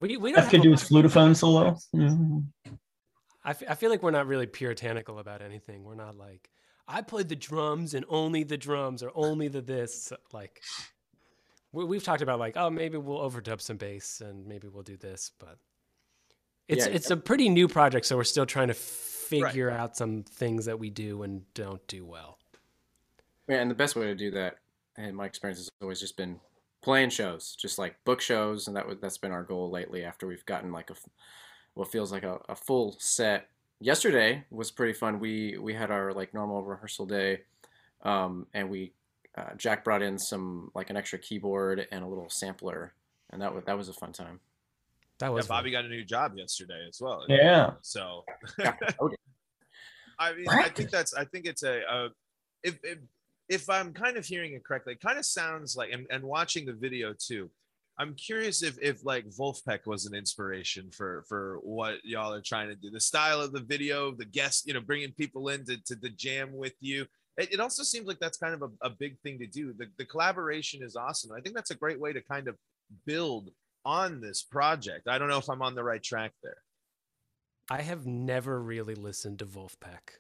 we 0.01 0.17
we 0.17 0.33
don't 0.33 0.51
could 0.51 0.63
do 0.63 0.73
his 0.73 0.83
flutophone 0.83 1.37
solo. 1.37 1.77
Mm-hmm. 1.95 2.39
I, 3.45 3.51
f- 3.51 3.63
I 3.69 3.75
feel 3.77 3.91
like 3.91 4.03
we're 4.03 4.11
not 4.11 4.27
really 4.27 4.47
puritanical 4.47 5.21
about 5.21 5.41
anything. 5.41 5.85
We're 5.85 5.95
not 5.95 6.17
like 6.17 6.51
I 6.89 7.03
played 7.03 7.29
the 7.29 7.37
drums 7.37 7.95
and 7.95 8.05
only 8.09 8.43
the 8.43 8.59
drums 8.59 9.05
or 9.05 9.13
only 9.15 9.47
the 9.47 9.61
this. 9.61 10.13
Like 10.33 10.63
we, 11.71 11.85
we've 11.85 12.03
talked 12.03 12.23
about 12.23 12.41
like 12.41 12.57
oh 12.57 12.71
maybe 12.71 12.99
we'll 12.99 13.19
overdub 13.19 13.61
some 13.61 13.77
bass 13.77 14.21
and 14.21 14.47
maybe 14.49 14.67
we'll 14.67 14.83
do 14.83 14.97
this, 14.97 15.31
but 15.39 15.59
it's 16.67 16.87
Yeah. 16.89 16.93
it's 16.93 17.11
a 17.13 17.17
pretty 17.17 17.49
new 17.49 17.69
project, 17.69 18.05
so 18.07 18.17
we're 18.17 18.25
still 18.25 18.47
trying 18.47 18.69
to 18.69 18.75
figure 19.29 19.71
out 19.71 19.97
some 19.97 20.23
things 20.23 20.65
that 20.67 20.79
we 20.79 20.91
do 20.91 21.23
and 21.23 21.43
don't 21.55 21.87
do 21.87 22.05
well. 22.05 22.39
Yeah, 23.49 23.61
and 23.61 23.71
the 23.71 23.75
best 23.75 23.97
way 23.97 24.07
to 24.07 24.15
do 24.15 24.31
that, 24.33 24.59
in 24.97 25.15
my 25.15 25.27
experience, 25.27 25.59
has 25.59 25.71
always 25.81 26.01
just 26.01 26.17
been 26.17 26.41
playing 26.83 27.11
shows, 27.11 27.57
just 27.57 27.79
like 27.79 28.03
book 28.05 28.21
shows, 28.21 28.69
and 28.69 28.77
that 28.77 28.87
was 28.87 28.99
that's 29.01 29.19
been 29.19 29.33
our 29.33 29.43
goal 29.43 29.71
lately. 29.71 30.05
After 30.05 30.27
we've 30.27 30.45
gotten 30.45 30.73
like 30.73 30.91
a 30.91 30.95
what 31.75 31.91
feels 31.91 32.13
like 32.13 32.25
a, 32.25 32.39
a 32.49 32.55
full 32.55 32.97
set. 32.99 33.49
Yesterday 33.81 34.45
was 34.51 34.73
pretty 34.73 34.93
fun. 34.93 35.21
We 35.21 35.57
we 35.59 35.73
had 35.73 35.91
our 35.91 36.13
like 36.13 36.35
normal 36.35 36.65
rehearsal 36.65 37.07
day, 37.07 37.43
um, 38.03 38.47
and 38.53 38.69
we 38.69 38.93
uh, 39.37 39.55
Jack 39.57 39.85
brought 39.85 40.03
in 40.03 40.19
some 40.19 40.71
like 40.75 40.91
an 40.91 40.97
extra 40.97 41.19
keyboard 41.19 41.87
and 41.93 42.05
a 42.05 42.09
little 42.09 42.29
sampler, 42.29 42.93
and 43.31 43.41
that 43.41 43.55
was 43.55 43.65
that 43.65 43.77
was 43.77 43.89
a 43.89 43.93
fun 43.93 44.13
time. 44.13 44.41
That 45.19 45.33
was 45.33 45.47
fun. 45.47 45.59
Bobby 45.59 45.71
got 45.71 45.85
a 45.85 45.89
new 45.89 46.05
job 46.05 46.37
yesterday 46.37 46.87
as 46.89 47.01
well. 47.01 47.25
Yeah. 47.29 47.73
So 47.83 48.25
I 50.19 50.35
mean, 50.35 50.49
I 50.49 50.69
think 50.69 50.91
that's 50.91 51.15
I 51.15 51.25
think 51.25 51.47
it's 51.47 51.63
a, 51.63 51.81
a 51.89 52.09
if, 52.63 52.79
if 52.83 52.99
if 53.49 53.71
I'm 53.71 53.93
kind 53.93 54.17
of 54.17 54.27
hearing 54.27 54.53
it 54.53 54.65
correctly, 54.65 54.95
it 54.95 55.01
kind 55.01 55.19
of 55.19 55.25
sounds 55.25 55.77
like 55.77 55.91
and, 55.93 56.07
and 56.11 56.25
watching 56.25 56.67
the 56.67 56.73
video 56.73 57.15
too. 57.19 57.51
I'm 58.01 58.15
curious 58.15 58.63
if 58.63 58.79
if 58.81 59.05
like 59.05 59.29
Vulfpeck 59.29 59.87
was 59.87 60.07
an 60.07 60.15
inspiration 60.15 60.91
for 60.91 61.25
for 61.29 61.59
what 61.63 62.05
y'all 62.05 62.33
are 62.33 62.41
trying 62.41 62.69
to 62.69 62.77
do. 62.77 62.91
The 62.91 63.01
style 63.01 63.41
of 63.41 63.53
the 63.53 63.61
video, 63.61 64.13
the 64.13 64.25
guests, 64.25 64.67
you 64.67 64.75
know, 64.75 64.81
bringing 64.81 65.13
people 65.13 65.49
in 65.49 65.65
to, 65.67 65.77
to 65.85 65.95
the 65.97 66.11
jam 66.11 66.57
with 66.57 66.75
you. 66.81 67.07
It, 67.37 67.55
it 67.55 67.61
also 67.61 67.83
seems 67.83 68.07
like 68.07 68.19
that's 68.21 68.39
kind 68.39 68.55
of 68.55 68.63
a, 68.63 68.87
a 68.87 68.91
big 68.91 69.19
thing 69.21 69.39
to 69.39 69.47
do. 69.47 69.73
The, 69.73 69.87
the 69.97 70.05
collaboration 70.05 70.83
is 70.83 70.97
awesome. 70.97 71.33
I 71.33 71.41
think 71.41 71.55
that's 71.55 71.71
a 71.71 71.77
great 71.77 72.01
way 72.01 72.13
to 72.13 72.21
kind 72.21 72.49
of 72.49 72.57
build 73.05 73.51
on 73.85 74.21
this 74.21 74.43
project. 74.43 75.09
I 75.09 75.19
don't 75.19 75.29
know 75.29 75.39
if 75.39 75.49
I'm 75.49 75.63
on 75.63 75.75
the 75.75 75.85
right 75.85 76.03
track 76.03 76.33
there. 76.43 76.59
I 77.71 77.83
have 77.83 78.07
never 78.07 78.61
really 78.61 78.95
listened 78.95 79.41
to 79.41 79.47
Vulfpeck. 79.47 80.19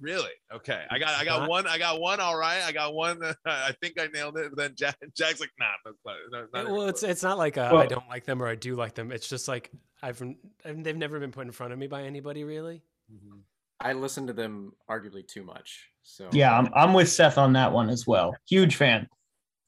Really? 0.00 0.30
Okay. 0.52 0.84
I 0.90 0.98
got 0.98 1.08
I 1.18 1.24
got 1.24 1.40
Not- 1.40 1.48
one. 1.48 1.66
I 1.66 1.78
got 1.78 2.00
one. 2.00 2.20
All 2.20 2.36
right. 2.36 2.62
I 2.62 2.72
got 2.72 2.94
one. 2.94 3.20
I 3.46 3.72
think 3.80 3.98
I 3.98 4.08
nailed 4.08 4.36
it. 4.36 4.50
But 4.50 4.58
then 4.58 4.74
Jack, 4.76 4.96
Jack's 5.16 5.40
like, 5.40 5.50
nah. 5.58 5.66
No, 6.04 6.12
no, 6.30 6.46
not 6.52 6.70
well, 6.70 6.88
it's 6.88 7.02
it's 7.02 7.22
not 7.22 7.38
like 7.38 7.56
uh, 7.56 7.74
I 7.74 7.86
don't 7.86 8.08
like 8.08 8.24
them 8.24 8.42
or 8.42 8.46
I 8.48 8.54
do 8.56 8.76
like 8.76 8.94
them. 8.94 9.10
It's 9.10 9.28
just 9.28 9.48
like 9.48 9.70
I've, 10.02 10.22
I've 10.64 10.82
they've 10.84 10.96
never 10.96 11.18
been 11.18 11.32
put 11.32 11.46
in 11.46 11.52
front 11.52 11.72
of 11.72 11.78
me 11.78 11.86
by 11.86 12.02
anybody 12.02 12.44
really. 12.44 12.82
Mhm. 13.10 13.40
I 13.80 13.92
listen 13.92 14.26
to 14.26 14.32
them 14.32 14.72
arguably 14.90 15.26
too 15.26 15.44
much. 15.44 15.88
So 16.02 16.28
Yeah, 16.32 16.56
I'm, 16.56 16.70
I'm 16.74 16.92
with 16.94 17.10
Seth 17.10 17.36
on 17.36 17.52
that 17.54 17.72
one 17.72 17.90
as 17.90 18.06
well. 18.06 18.34
Huge 18.48 18.76
fan. 18.76 19.06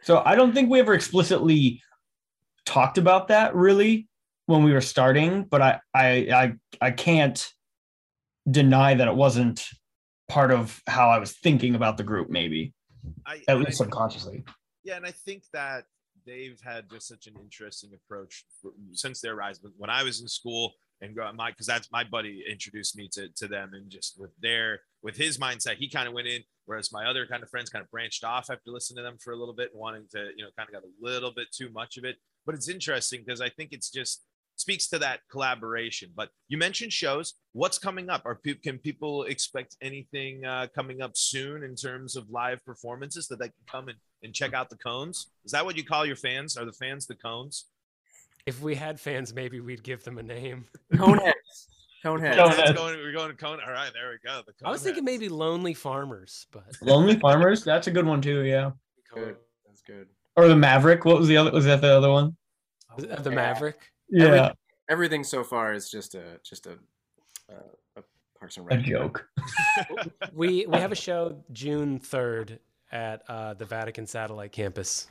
So 0.02 0.22
I 0.24 0.34
don't 0.34 0.52
think 0.54 0.70
we 0.70 0.80
ever 0.80 0.94
explicitly 0.94 1.82
talked 2.68 2.98
about 2.98 3.28
that 3.28 3.54
really 3.54 4.06
when 4.46 4.62
we 4.62 4.72
were 4.72 4.80
starting, 4.82 5.44
but 5.44 5.62
I 5.62 5.80
I 5.94 6.08
I, 6.42 6.52
I 6.80 6.90
can't 6.90 7.50
deny 8.50 8.94
that 8.94 9.08
it 9.08 9.14
wasn't 9.14 9.66
part 10.28 10.50
of 10.50 10.82
how 10.86 11.08
I 11.08 11.18
was 11.18 11.32
thinking 11.32 11.74
about 11.74 11.96
the 11.96 12.04
group, 12.04 12.28
maybe 12.28 12.74
I, 13.26 13.36
at 13.36 13.42
and 13.48 13.58
I- 13.58 13.64
least 13.64 13.78
subconsciously. 13.78 14.44
Yeah, 14.84 14.96
and 14.96 15.06
I 15.06 15.10
think 15.10 15.42
that 15.52 15.84
they've 16.26 16.60
had 16.62 16.90
just 16.90 17.08
such 17.08 17.26
an 17.26 17.34
interesting 17.42 17.90
approach 17.94 18.44
for, 18.60 18.72
since 18.92 19.20
their 19.20 19.34
rise. 19.34 19.58
But 19.58 19.72
when 19.76 19.90
I 19.90 20.02
was 20.02 20.20
in 20.20 20.28
school 20.28 20.72
and 21.00 21.14
go 21.14 21.30
my 21.32 21.50
because 21.50 21.66
that's 21.66 21.90
my 21.92 22.04
buddy 22.04 22.44
introduced 22.50 22.96
me 22.96 23.08
to 23.12 23.28
to 23.36 23.48
them, 23.48 23.70
and 23.74 23.90
just 23.90 24.18
with 24.18 24.30
their 24.40 24.80
with 25.02 25.16
his 25.16 25.38
mindset, 25.38 25.76
he 25.76 25.88
kind 25.88 26.08
of 26.08 26.14
went 26.14 26.28
in. 26.28 26.42
Whereas 26.66 26.92
my 26.92 27.06
other 27.06 27.26
kind 27.26 27.42
of 27.42 27.48
friends 27.48 27.70
kind 27.70 27.82
of 27.82 27.90
branched 27.90 28.24
off 28.24 28.50
after 28.50 28.70
listening 28.70 28.98
to 28.98 29.02
them 29.02 29.16
for 29.18 29.32
a 29.32 29.36
little 29.36 29.54
bit, 29.54 29.70
and 29.72 29.80
wanting 29.80 30.06
to 30.12 30.20
you 30.36 30.44
know 30.44 30.50
kind 30.56 30.68
of 30.68 30.72
got 30.72 30.82
a 30.84 30.92
little 31.00 31.32
bit 31.32 31.48
too 31.52 31.70
much 31.70 31.96
of 31.98 32.04
it. 32.04 32.16
But 32.48 32.54
it's 32.54 32.70
interesting 32.70 33.20
because 33.26 33.42
I 33.42 33.50
think 33.50 33.74
it's 33.74 33.90
just 33.90 34.24
speaks 34.56 34.88
to 34.88 34.98
that 35.00 35.20
collaboration. 35.30 36.08
But 36.16 36.30
you 36.48 36.56
mentioned 36.56 36.94
shows. 36.94 37.34
What's 37.52 37.78
coming 37.78 38.08
up? 38.08 38.22
Are 38.24 38.36
pe- 38.36 38.54
can 38.54 38.78
people 38.78 39.24
expect 39.24 39.76
anything 39.82 40.46
uh, 40.46 40.68
coming 40.74 41.02
up 41.02 41.10
soon 41.14 41.62
in 41.62 41.74
terms 41.74 42.16
of 42.16 42.30
live 42.30 42.64
performances 42.64 43.28
that 43.28 43.38
they 43.38 43.48
can 43.48 43.64
come 43.70 43.88
and, 43.88 43.98
and 44.22 44.32
check 44.32 44.54
out 44.54 44.70
the 44.70 44.78
cones? 44.78 45.26
Is 45.44 45.52
that 45.52 45.62
what 45.62 45.76
you 45.76 45.84
call 45.84 46.06
your 46.06 46.16
fans? 46.16 46.56
Are 46.56 46.64
the 46.64 46.72
fans 46.72 47.06
the 47.06 47.16
cones? 47.16 47.66
If 48.46 48.62
we 48.62 48.74
had 48.74 48.98
fans, 48.98 49.34
maybe 49.34 49.60
we'd 49.60 49.82
give 49.82 50.02
them 50.04 50.16
a 50.16 50.22
name. 50.22 50.64
Coneheads. 50.94 51.32
Coneheads. 52.02 52.34
Coneheads. 52.34 52.74
Going, 52.74 52.96
we're 52.96 53.12
going 53.12 53.28
to 53.28 53.36
cone. 53.36 53.58
All 53.62 53.72
right, 53.74 53.90
there 53.92 54.08
we 54.08 54.26
go. 54.26 54.40
The 54.46 54.54
I 54.66 54.70
was 54.70 54.82
thinking 54.82 55.02
Coneheads. 55.02 55.04
maybe 55.04 55.28
Lonely 55.28 55.74
Farmers, 55.74 56.46
but 56.50 56.64
Lonely 56.80 57.18
Farmers, 57.18 57.62
that's 57.62 57.88
a 57.88 57.90
good 57.90 58.06
one 58.06 58.22
too, 58.22 58.40
yeah. 58.40 58.70
Good. 59.12 59.36
That's 59.66 59.82
good. 59.82 60.06
Or 60.38 60.46
the 60.46 60.54
Maverick. 60.56 61.04
What 61.04 61.18
was 61.18 61.26
the 61.26 61.36
other 61.36 61.50
was 61.50 61.64
that 61.64 61.80
the 61.80 61.88
other 61.96 62.10
one? 62.10 62.36
the, 62.96 63.06
the 63.08 63.30
Maverick. 63.30 63.90
Yeah, 64.08 64.24
Everything- 64.26 64.54
Everything 64.90 65.24
so 65.24 65.42
far 65.44 65.74
is 65.74 65.90
just 65.90 66.14
a 66.14 66.38
just 66.44 66.66
a, 66.66 66.72
uh, 67.52 67.54
a 67.96 68.02
Parks 68.38 68.56
and 68.56 68.70
a 68.72 68.76
joke. 68.78 69.28
We 70.32 70.64
we 70.66 70.78
have 70.78 70.92
a 70.92 70.94
show 70.96 71.42
June 71.52 71.98
third 71.98 72.60
at 72.92 73.22
uh, 73.28 73.54
the 73.54 73.64
Vatican 73.64 74.06
Satellite 74.06 74.52
Campus. 74.52 75.08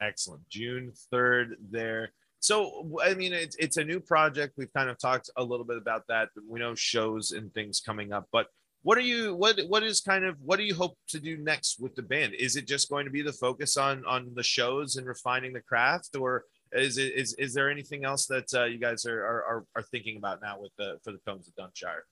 Excellent. 0.00 0.48
June 0.48 0.92
3rd 1.12 1.56
there. 1.70 2.12
So, 2.40 2.98
I 3.02 3.14
mean, 3.14 3.32
it's, 3.32 3.56
it's 3.56 3.76
a 3.78 3.84
new 3.84 3.98
project. 3.98 4.54
We've 4.56 4.72
kind 4.72 4.88
of 4.90 4.98
talked 4.98 5.30
a 5.36 5.42
little 5.42 5.64
bit 5.64 5.78
about 5.78 6.02
that. 6.08 6.28
We 6.48 6.60
know 6.60 6.74
shows 6.74 7.32
and 7.32 7.52
things 7.54 7.80
coming 7.80 8.12
up, 8.12 8.28
but 8.30 8.46
what 8.86 8.96
are 8.96 9.08
you, 9.12 9.34
what, 9.34 9.58
what 9.66 9.82
is 9.82 10.00
kind 10.00 10.24
of, 10.24 10.36
what 10.44 10.58
do 10.60 10.64
you 10.64 10.72
hope 10.72 10.96
to 11.08 11.18
do 11.18 11.36
next 11.38 11.80
with 11.80 11.96
the 11.96 12.02
band? 12.02 12.34
Is 12.34 12.54
it 12.54 12.68
just 12.68 12.88
going 12.88 13.04
to 13.04 13.10
be 13.10 13.20
the 13.20 13.32
focus 13.32 13.76
on, 13.76 14.04
on 14.06 14.30
the 14.34 14.44
shows 14.44 14.94
and 14.94 15.04
refining 15.08 15.52
the 15.52 15.60
craft 15.60 16.14
or 16.14 16.44
is 16.70 16.96
it, 16.96 17.12
is, 17.14 17.34
is 17.34 17.52
there 17.52 17.68
anything 17.68 18.04
else 18.04 18.26
that 18.26 18.46
uh, 18.54 18.62
you 18.64 18.78
guys 18.78 19.04
are, 19.04 19.20
are, 19.24 19.44
are, 19.44 19.64
are 19.74 19.82
thinking 19.82 20.18
about 20.18 20.40
now 20.40 20.60
with 20.60 20.70
the, 20.78 20.98
for 21.02 21.10
the 21.10 21.18
Cones 21.26 21.48
of 21.48 21.54
Dunshire? 21.56 22.02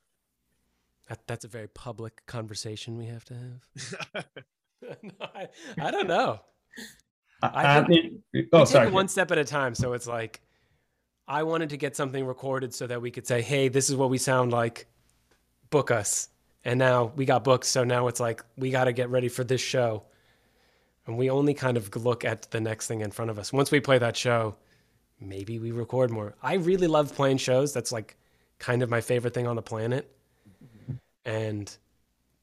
That, 1.09 1.21
that's 1.29 1.45
a 1.45 1.49
very 1.49 1.69
public 1.69 2.27
conversation 2.27 2.99
we 2.99 3.07
have 3.07 3.25
to 3.27 3.35
have. 3.35 4.25
no, 5.03 5.11
I, 5.21 5.47
I 5.81 5.91
don't 5.93 6.09
know. 6.09 6.41
I 7.41 7.79
I, 7.79 7.85
think- 7.85 7.89
mean- 8.33 8.49
oh, 8.53 8.61
we 8.61 8.67
sorry. 8.67 8.87
take 8.87 8.93
it 8.93 8.95
one 8.95 9.07
step 9.07 9.31
at 9.31 9.39
a 9.39 9.45
time. 9.45 9.77
So 9.77 9.93
it's 9.93 10.09
like 10.09 10.41
I 11.29 11.45
wanted 11.45 11.71
to 11.71 11.77
get 11.77 11.95
something 11.95 12.27
recorded 12.27 12.75
so 12.75 12.89
that 12.89 13.01
we 13.01 13.13
could 13.13 13.29
say, 13.29 13.43
"Hey, 13.43 13.69
this 13.69 13.91
is 13.91 13.95
what 13.97 14.11
we 14.11 14.19
sound 14.19 14.51
like. 14.51 14.89
Book 15.71 15.93
us." 15.93 16.31
And 16.64 16.79
now 16.79 17.12
we 17.16 17.27
got 17.27 17.44
booked, 17.44 17.66
so 17.66 17.85
now 17.85 18.09
it's 18.09 18.20
like 18.20 18.42
we 18.57 18.70
got 18.70 18.85
to 18.85 18.92
get 18.92 19.11
ready 19.11 19.29
for 19.29 19.44
this 19.44 19.61
show. 19.61 20.05
And 21.07 21.18
we 21.18 21.29
only 21.29 21.53
kind 21.53 21.77
of 21.77 21.94
look 21.96 22.24
at 22.24 22.50
the 22.50 22.61
next 22.61 22.87
thing 22.87 23.03
in 23.03 23.11
front 23.11 23.31
of 23.31 23.38
us. 23.38 23.53
Once 23.53 23.70
we 23.70 23.81
play 23.81 23.98
that 23.98 24.16
show, 24.16 24.57
maybe 25.20 25.59
we 25.59 25.70
record 25.70 26.11
more. 26.11 26.35
I 26.42 26.55
really 26.55 26.87
love 26.87 27.14
playing 27.14 27.37
shows. 27.37 27.74
That's 27.74 27.92
like 27.92 28.16
kind 28.59 28.83
of 28.83 28.88
my 28.88 29.03
favorite 29.03 29.35
thing 29.35 29.46
on 29.46 29.57
the 29.57 29.62
planet. 29.62 30.11
And 31.27 31.74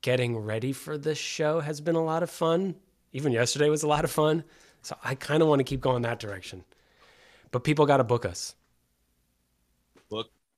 getting 0.01 0.38
ready 0.38 0.73
for 0.73 0.97
this 0.97 1.17
show 1.17 1.60
has 1.60 1.81
been 1.81 1.95
a 1.95 2.03
lot 2.03 2.21
of 2.21 2.29
fun. 2.29 2.75
Even 3.13 3.31
yesterday 3.31 3.69
was 3.69 3.84
a 3.84 3.88
lot 3.88 4.03
of 4.03 4.12
fun. 4.12 4.43
So 4.84 4.95
I 5.03 5.15
kind 5.15 5.41
of 5.41 5.49
want 5.49 5.60
to 5.60 5.63
keep 5.63 5.81
going 5.81 6.03
that 6.03 6.19
direction. 6.19 6.63
But 7.51 7.63
people 7.63 7.86
got 7.86 7.97
to 7.97 8.03
book 8.03 8.25
us. 8.25 8.55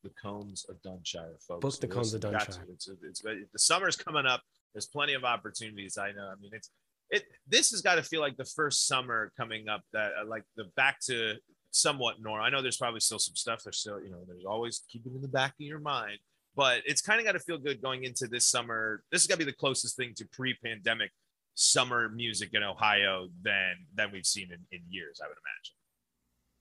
Book 0.04 0.14
the 0.14 0.22
cones 0.22 0.66
of 0.70 0.82
Dunshire, 0.82 1.42
folks. 1.48 1.62
Book 1.62 1.80
the 1.80 1.88
Cones 1.88 2.14
of 2.14 2.24
Listen, 2.24 2.38
got 2.38 2.52
to. 2.52 2.60
Dunshire. 2.60 2.74
It's, 2.74 2.90
it's, 3.04 3.22
the 3.52 3.60
summer's 3.60 3.96
coming 3.96 4.26
up. 4.26 4.42
There's 4.74 4.88
plenty 4.88 5.14
of 5.14 5.24
opportunities. 5.24 5.98
I 5.98 6.12
know. 6.12 6.30
I 6.32 6.40
mean, 6.42 6.52
it's 6.54 6.70
it. 7.10 7.26
This 7.48 7.72
has 7.72 7.82
got 7.82 7.96
to 7.96 8.04
feel 8.04 8.22
like 8.22 8.38
the 8.38 8.46
first 8.46 8.88
summer 8.88 9.32
coming 9.38 9.70
up 9.70 9.82
that 9.94 10.12
uh, 10.22 10.26
like 10.28 10.44
the 10.56 10.66
back 10.76 11.00
to 11.02 11.36
somewhat 11.72 12.22
normal. 12.22 12.46
I 12.46 12.50
know 12.50 12.62
there's 12.62 12.78
probably 12.78 13.00
still 13.00 13.20
some 13.20 13.36
stuff. 13.36 13.64
There's 13.64 13.78
still 13.78 14.02
you 14.02 14.10
know 14.10 14.20
there's 14.28 14.46
always 14.46 14.84
keeping 14.90 15.16
in 15.16 15.22
the 15.22 15.28
back 15.28 15.52
of 15.52 15.66
your 15.66 15.80
mind. 15.80 16.18
But 16.56 16.82
it's 16.86 17.02
kind 17.02 17.20
of 17.20 17.26
got 17.26 17.32
to 17.32 17.40
feel 17.40 17.58
good 17.58 17.82
going 17.82 18.04
into 18.04 18.28
this 18.28 18.46
summer. 18.46 19.04
This 19.12 19.22
is 19.22 19.28
got 19.28 19.36
to 19.36 19.40
be 19.40 19.46
the 19.46 19.58
closest 19.58 19.98
thing 19.98 20.14
to 20.18 20.26
pre-pandemic 20.28 21.10
summer 21.56 22.10
music 22.10 22.52
in 22.54 22.62
Ohio 22.62 23.28
than 23.42 23.74
than 23.96 24.12
we've 24.12 24.26
seen 24.26 24.52
in, 24.52 24.60
in 24.72 24.82
years. 24.90 25.20
I 25.24 25.28
would 25.28 25.38
imagine. 25.38 25.76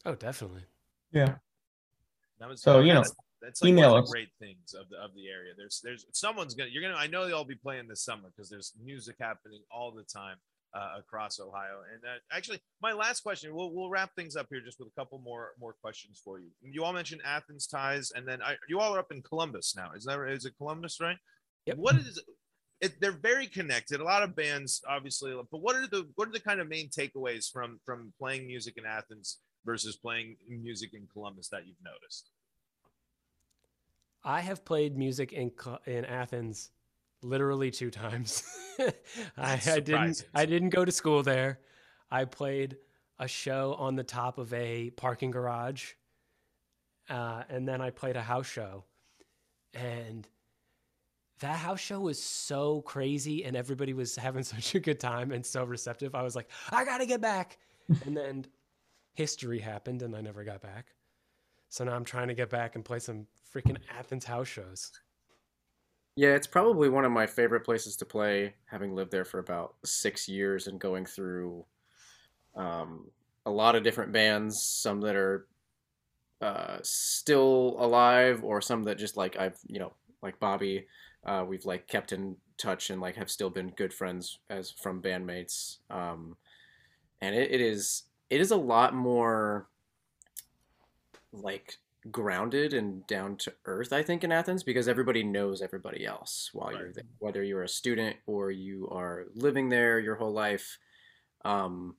Oh, 0.05 0.15
definitely. 0.15 0.65
Yeah. 1.13 1.35
That 2.43 2.49
was 2.49 2.61
So, 2.61 2.81
you 2.81 2.93
know, 2.93 3.05
that's, 3.43 3.63
like 3.63 3.71
email 3.71 3.93
one 3.93 4.01
of 4.01 4.07
the 4.07 4.13
great 4.13 4.31
things 4.39 4.75
of 4.75 4.89
the 4.89 4.97
of 4.97 5.15
the 5.15 5.29
area. 5.29 5.53
There's 5.57 5.81
there's 5.83 6.07
someone's 6.13 6.55
gonna 6.55 6.71
you're 6.73 6.83
gonna 6.83 6.95
I 6.95 7.07
know 7.07 7.27
they'll 7.27 7.45
be 7.45 7.55
playing 7.55 7.89
this 7.89 8.05
summer 8.05 8.31
because 8.35 8.49
there's 8.49 8.73
music 8.83 9.17
happening 9.21 9.61
all 9.71 9.93
the 9.93 10.05
time 10.05 10.37
uh, 10.75 10.99
across 10.99 11.41
Ohio. 11.41 11.81
And 11.93 12.03
uh, 12.05 12.19
actually, 12.31 12.61
my 12.81 12.93
last 12.93 13.21
question 13.21 13.55
we'll 13.55 13.73
we'll 13.73 13.91
wrap 13.91 14.15
things 14.15 14.37
up 14.37 14.47
here 14.51 14.61
just 14.61 14.79
with 14.79 14.89
a 14.89 15.01
couple 15.01 15.19
more 15.19 15.51
more 15.61 15.75
questions 15.81 16.21
for 16.25 16.39
you. 16.39 16.49
You 16.63 16.85
all 16.85 16.93
mentioned 16.93 17.21
Athens 17.25 17.67
ties, 17.67 18.13
and 18.15 18.27
then 18.27 18.41
I, 18.43 18.57
you 18.69 18.81
all 18.81 18.95
are 18.95 18.99
up 18.99 19.13
in 19.13 19.23
Columbus 19.23 19.75
now. 19.77 19.91
Is 19.95 20.05
that 20.05 20.21
is 20.29 20.45
it 20.45 20.55
Columbus 20.57 21.01
right? 21.01 21.17
Yep. 21.67 21.77
What 21.77 21.97
is 21.97 22.21
it, 22.81 23.01
they're 23.01 23.13
very 23.13 23.47
connected. 23.47 24.01
A 24.01 24.05
lot 24.05 24.25
of 24.25 24.35
bands, 24.35 24.83
obviously, 24.89 25.33
but 25.51 25.59
what 25.59 25.77
are 25.77 25.87
the 25.87 26.09
what 26.17 26.29
are 26.29 26.33
the 26.33 26.41
kind 26.41 26.61
of 26.61 26.69
main 26.69 26.89
takeaways 26.89 27.51
from 27.51 27.81
from 27.85 28.13
playing 28.19 28.47
music 28.47 28.75
in 28.77 28.85
Athens 28.85 29.39
versus 29.65 29.97
playing 29.97 30.37
music 30.49 30.91
in 30.93 31.07
Columbus 31.13 31.49
that 31.49 31.67
you've 31.67 31.77
noticed? 31.85 32.31
I 34.25 34.41
have 34.41 34.65
played 34.65 34.97
music 34.97 35.33
in 35.33 35.53
in 35.87 36.05
Athens 36.05 36.71
literally 37.23 37.71
two 37.71 37.91
times. 37.91 38.43
I, 39.37 39.61
I 39.67 39.81
didn't. 39.81 40.25
I 40.35 40.47
didn't 40.47 40.71
go 40.71 40.85
to 40.85 40.93
school 40.93 41.23
there. 41.23 41.61
I 42.11 42.25
played 42.25 42.77
a 43.19 43.29
show 43.29 43.75
on 43.79 43.97
the 43.97 44.05
top 44.05 44.39
of 44.39 44.53
a 44.53 44.91
parking 44.91 45.31
garage, 45.31 45.93
uh, 47.09 47.45
and 47.49 47.67
then 47.67 47.81
I 47.81 47.91
played 47.91 48.17
a 48.17 48.23
house 48.23 48.47
show, 48.47 48.85
and 49.75 50.29
that 51.41 51.57
house 51.57 51.81
show 51.81 52.01
was 52.01 52.23
so 52.23 52.83
crazy, 52.83 53.45
and 53.45 53.57
everybody 53.57 53.93
was 53.93 54.17
having 54.17 54.43
such 54.45 54.75
a 54.75 54.81
good 54.81 55.01
time 55.01 55.33
and 55.33 55.45
so 55.45 55.65
receptive. 55.65 56.15
I 56.15 56.23
was 56.23 56.37
like, 56.37 56.51
I 56.71 56.85
gotta 56.85 57.07
get 57.07 57.21
back, 57.21 57.59
and 58.05 58.17
then 58.17 58.47
history 59.15 59.59
happened, 59.59 60.03
and 60.03 60.15
I 60.15 60.21
never 60.21 60.45
got 60.45 60.61
back. 60.63 60.87
So 61.73 61.85
now 61.85 61.95
I'm 61.95 62.05
trying 62.05 62.29
to 62.29 62.35
get 62.35 62.51
back 62.51 62.75
and 62.75 62.85
play 62.85 62.99
some 62.99 63.27
freaking 63.51 63.79
Athens 63.99 64.27
house 64.27 64.47
shows. 64.47 64.93
Yeah, 66.17 66.35
it's 66.35 66.47
probably 66.47 66.91
one 66.91 67.07
of 67.07 67.13
my 67.13 67.27
favorite 67.27 67.65
places 67.65 67.97
to 67.97 68.05
play, 68.05 68.53
having 68.67 68.95
lived 68.95 69.11
there 69.11 69.25
for 69.25 69.39
about 69.39 69.77
six 69.83 70.29
years 70.29 70.67
and 70.67 70.79
going 70.79 71.07
through 71.07 71.65
um, 72.55 73.07
a 73.47 73.51
lot 73.51 73.75
of 73.75 73.85
different 73.85 74.13
bands, 74.13 74.63
some 74.63 75.01
that 75.01 75.17
are 75.17 75.47
uh, 76.43 76.77
still 76.83 77.77
alive, 77.79 78.45
or 78.45 78.61
some 78.61 78.83
that 78.83 78.99
just 78.99 79.17
like 79.17 79.39
I've, 79.39 79.59
you 79.67 79.79
know, 79.79 79.95
like 80.21 80.39
Bobby, 80.39 80.87
uh, 81.25 81.43
we've 81.49 81.65
like 81.65 81.89
kept 81.89 82.13
in 82.13 82.37
touch 82.59 82.91
and 82.91 83.01
like 83.01 83.17
have 83.17 83.31
still 83.31 83.49
been 83.49 83.71
good 83.71 83.95
friends 83.95 84.41
as 84.51 84.71
from 84.71 85.01
bandmates. 85.01 85.79
Um, 85.89 86.37
and 87.23 87.35
it, 87.35 87.51
it 87.51 87.63
is 87.63 88.03
it 88.29 88.43
is 88.43 88.51
a 88.51 88.57
lot 88.57 88.95
more 88.95 89.69
like 91.33 91.79
grounded 92.11 92.75
and 92.75 93.07
down 93.07 93.37
to 93.37 93.53
earth 93.65 93.93
i 93.93 94.03
think 94.03 94.25
in 94.25 94.33
athens 94.33 94.65
because 94.65 94.89
everybody 94.89 95.23
knows 95.23 95.63
everybody 95.63 96.05
else 96.05 96.51
while 96.53 96.73
you're 96.73 96.93
there 96.93 97.05
whether 97.21 97.45
you're 97.45 97.63
a 97.63 97.69
student 97.69 98.17
or 98.27 98.51
you 98.51 98.89
are 98.91 99.27
living 99.37 99.69
there 99.69 100.01
your 100.01 100.17
whole 100.17 100.33
life 100.33 100.79
um, 101.45 101.95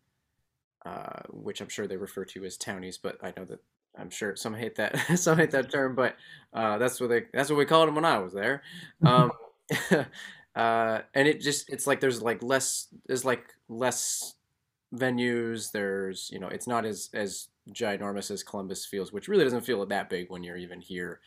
uh, 0.85 1.21
which 1.29 1.61
i'm 1.61 1.69
sure 1.69 1.87
they 1.87 1.95
refer 1.95 2.25
to 2.25 2.43
as 2.43 2.57
townies 2.57 2.97
but 2.97 3.17
i 3.23 3.31
know 3.37 3.45
that 3.45 3.59
i'm 3.97 4.09
sure 4.09 4.35
some 4.35 4.53
hate 4.53 4.75
that 4.75 4.97
some 5.17 5.37
hate 5.37 5.51
that 5.51 5.71
term 5.71 5.95
but 5.95 6.17
uh, 6.53 6.77
that's 6.77 6.99
what 6.99 7.09
they 7.09 7.23
that's 7.33 7.49
what 7.49 7.57
we 7.57 7.65
called 7.65 7.87
them 7.87 7.95
when 7.95 8.05
i 8.05 8.17
was 8.17 8.33
there. 8.33 8.61
Um, 9.05 9.31
uh, 10.55 10.99
and 11.13 11.27
it 11.27 11.41
just 11.41 11.69
it's 11.69 11.87
like 11.87 11.99
there's 11.99 12.21
like 12.21 12.43
less 12.43 12.87
there's 13.07 13.25
like 13.25 13.45
less 13.69 14.35
venues 14.93 15.71
there's 15.71 16.29
you 16.31 16.39
know 16.39 16.47
it's 16.47 16.67
not 16.67 16.85
as 16.85 17.09
as 17.13 17.47
ginormous 17.71 18.29
as 18.29 18.43
columbus 18.43 18.85
feels 18.85 19.11
which 19.11 19.27
really 19.27 19.43
doesn't 19.43 19.61
feel 19.61 19.83
that 19.85 20.09
big 20.09 20.29
when 20.29 20.43
you're 20.43 20.57
even 20.57 20.79
here 20.79 21.19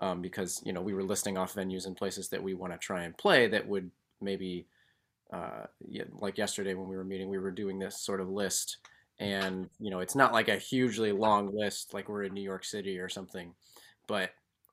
um, 0.00 0.20
because 0.20 0.60
you 0.64 0.72
know 0.72 0.82
we 0.82 0.92
were 0.92 1.02
listing 1.02 1.38
off 1.38 1.54
venues 1.54 1.86
and 1.86 1.96
places 1.96 2.28
that 2.28 2.42
we 2.42 2.52
want 2.54 2.72
to 2.72 2.78
try 2.78 3.04
and 3.04 3.16
play 3.16 3.46
that 3.46 3.66
would 3.66 3.90
maybe 4.20 4.66
uh, 5.32 5.64
like 6.12 6.38
yesterday 6.38 6.74
when 6.74 6.88
we 6.88 6.96
were 6.96 7.04
meeting 7.04 7.28
we 7.28 7.38
were 7.38 7.50
doing 7.50 7.78
this 7.78 8.00
sort 8.00 8.20
of 8.20 8.28
list. 8.28 8.78
And 9.20 9.70
you 9.78 9.90
know 9.90 10.00
it's 10.00 10.16
not 10.16 10.32
like 10.32 10.48
a 10.48 10.56
hugely 10.56 11.12
long 11.12 11.56
list 11.56 11.94
like 11.94 12.08
we're 12.08 12.24
in 12.24 12.34
new 12.34 12.42
york 12.42 12.64
city 12.64 12.98
or 12.98 13.08
something 13.08 13.54
but 14.08 14.30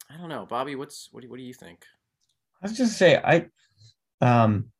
i 0.10 0.18
don't 0.18 0.30
know. 0.30 0.48
Bobby 0.50 0.76
what's 0.76 1.10
what 1.12 1.22
do, 1.22 1.30
what 1.30 1.38
do 1.38 1.44
you 1.44 1.54
think? 1.54 1.86
I 2.62 2.68
was 2.68 2.76
just 2.76 2.98
say 2.98 3.18
I 3.24 3.46
um 4.20 4.72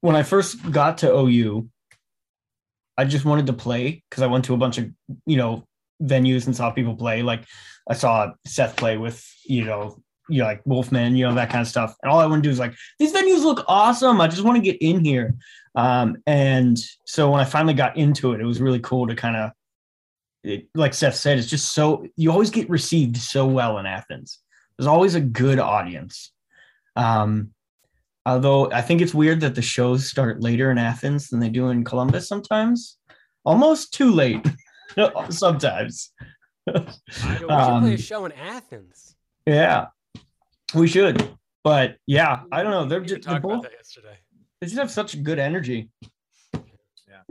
when 0.00 0.16
I 0.16 0.22
first 0.22 0.70
got 0.70 0.98
to 0.98 1.12
OU, 1.12 1.68
I 2.96 3.04
just 3.04 3.24
wanted 3.24 3.46
to 3.46 3.52
play 3.52 4.02
because 4.08 4.22
I 4.22 4.26
went 4.26 4.44
to 4.46 4.54
a 4.54 4.58
bunch 4.58 4.78
of 4.78 4.90
you 5.26 5.36
know 5.36 5.66
venues 6.02 6.46
and 6.46 6.56
saw 6.56 6.70
people 6.70 6.96
play. 6.96 7.22
Like 7.22 7.44
I 7.88 7.94
saw 7.94 8.32
Seth 8.46 8.76
play 8.76 8.96
with 8.96 9.24
you 9.44 9.64
know 9.64 10.02
you 10.28 10.40
know 10.40 10.46
like 10.46 10.62
Wolfman, 10.64 11.16
you 11.16 11.26
know 11.26 11.34
that 11.34 11.50
kind 11.50 11.62
of 11.62 11.68
stuff. 11.68 11.94
And 12.02 12.10
all 12.10 12.20
I 12.20 12.26
want 12.26 12.42
to 12.42 12.48
do 12.48 12.52
is 12.52 12.58
like 12.58 12.74
these 12.98 13.12
venues 13.12 13.42
look 13.42 13.64
awesome. 13.68 14.20
I 14.20 14.28
just 14.28 14.44
want 14.44 14.56
to 14.56 14.62
get 14.62 14.80
in 14.80 15.04
here. 15.04 15.34
Um, 15.74 16.16
and 16.26 16.78
so 17.04 17.30
when 17.30 17.40
I 17.40 17.44
finally 17.44 17.74
got 17.74 17.96
into 17.96 18.32
it, 18.32 18.40
it 18.40 18.46
was 18.46 18.60
really 18.60 18.80
cool 18.80 19.06
to 19.06 19.14
kind 19.14 19.36
of 19.36 19.50
it, 20.42 20.68
like 20.74 20.94
Seth 20.94 21.16
said, 21.16 21.38
it's 21.38 21.50
just 21.50 21.74
so 21.74 22.06
you 22.16 22.30
always 22.30 22.50
get 22.50 22.70
received 22.70 23.16
so 23.16 23.46
well 23.46 23.78
in 23.78 23.86
Athens. 23.86 24.38
There's 24.78 24.86
always 24.86 25.14
a 25.14 25.20
good 25.20 25.58
audience. 25.58 26.32
Um, 26.94 27.50
although 28.26 28.70
I 28.72 28.82
think 28.82 29.00
it's 29.00 29.14
weird 29.14 29.40
that 29.40 29.54
the 29.54 29.62
shows 29.62 30.06
start 30.10 30.40
later 30.42 30.70
in 30.70 30.76
Athens 30.78 31.28
than 31.28 31.40
they 31.40 31.48
do 31.48 31.68
in 31.70 31.84
Columbus 31.84 32.28
sometimes. 32.28 32.98
Almost 33.44 33.94
too 33.94 34.10
late 34.10 34.44
sometimes. 35.30 36.12
I 36.68 36.72
we 36.74 36.82
should 37.12 37.46
play 37.46 37.54
Um, 37.56 37.84
a 37.84 37.96
show 37.96 38.24
in 38.26 38.32
Athens. 38.32 39.14
Yeah, 39.46 39.86
we 40.74 40.88
should. 40.88 41.30
But 41.62 41.96
yeah, 42.06 42.42
I 42.52 42.62
don't 42.62 42.72
know. 42.72 42.84
They're 42.86 43.00
We 43.00 43.06
just 43.06 43.22
talked 43.22 43.42
they're 43.42 43.50
about 43.52 43.62
both, 43.62 43.70
that 43.70 43.72
yesterday. 43.72 44.18
they 44.60 44.66
just 44.66 44.78
have 44.78 44.90
such 44.90 45.22
good 45.22 45.38
energy. 45.38 45.90
Yeah. 46.52 47.22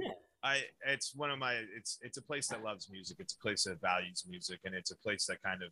I 0.44 0.62
it's 0.88 1.14
one 1.16 1.32
of 1.32 1.40
my 1.40 1.54
it's 1.78 1.98
it's 2.02 2.18
a 2.18 2.22
place 2.22 2.48
that 2.48 2.64
loves 2.64 2.90
music. 2.90 3.18
It's 3.20 3.34
a 3.34 3.40
place 3.40 3.64
that 3.66 3.82
values 3.82 4.24
music, 4.28 4.60
and 4.64 4.74
it's 4.74 4.92
a 4.92 4.98
place 4.98 5.26
that 5.26 5.42
kind 5.44 5.62
of 5.64 5.72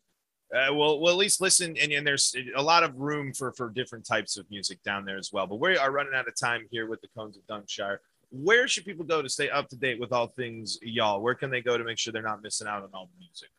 uh, 0.54 0.74
will 0.74 1.10
at 1.10 1.16
least 1.16 1.42
listen. 1.42 1.76
And, 1.82 1.92
and 1.92 2.06
there's 2.06 2.36
a 2.56 2.62
lot 2.62 2.84
of 2.84 2.96
room 2.96 3.34
for 3.34 3.52
for 3.54 3.70
different 3.70 4.06
types 4.06 4.38
of 4.38 4.50
music 4.50 4.82
down 4.84 5.06
there 5.06 5.18
as 5.18 5.32
well. 5.34 5.48
But 5.48 5.60
we 5.60 5.78
are 5.78 5.92
running 5.92 6.14
out 6.16 6.28
of 6.28 6.36
time 6.36 6.68
here 6.72 6.88
with 6.88 7.02
the 7.02 7.08
Cones 7.16 7.38
of 7.38 7.46
Dunshire. 7.48 7.98
Where 8.32 8.68
should 8.68 8.86
people 8.86 9.06
go 9.06 9.22
to 9.22 9.30
stay 9.30 9.50
up 9.50 9.70
to 9.70 9.76
date 9.76 10.00
with 10.00 10.12
all 10.12 10.28
things 10.28 10.80
y'all? 10.82 11.22
Where 11.22 11.36
can 11.36 11.50
they 11.52 11.62
go 11.62 11.78
to 11.78 11.84
make 11.84 12.00
sure 12.00 12.12
they're 12.12 12.24
not 12.24 12.42
missing 12.42 12.68
out 12.68 12.84
on 12.84 12.90
all 12.94 13.10
the 13.14 13.20
music? 13.20 13.50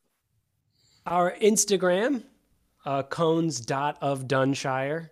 Our 1.07 1.33
Instagram, 1.37 2.24
uh, 2.85 3.02
of 3.02 4.26
Dunshire. 4.26 5.11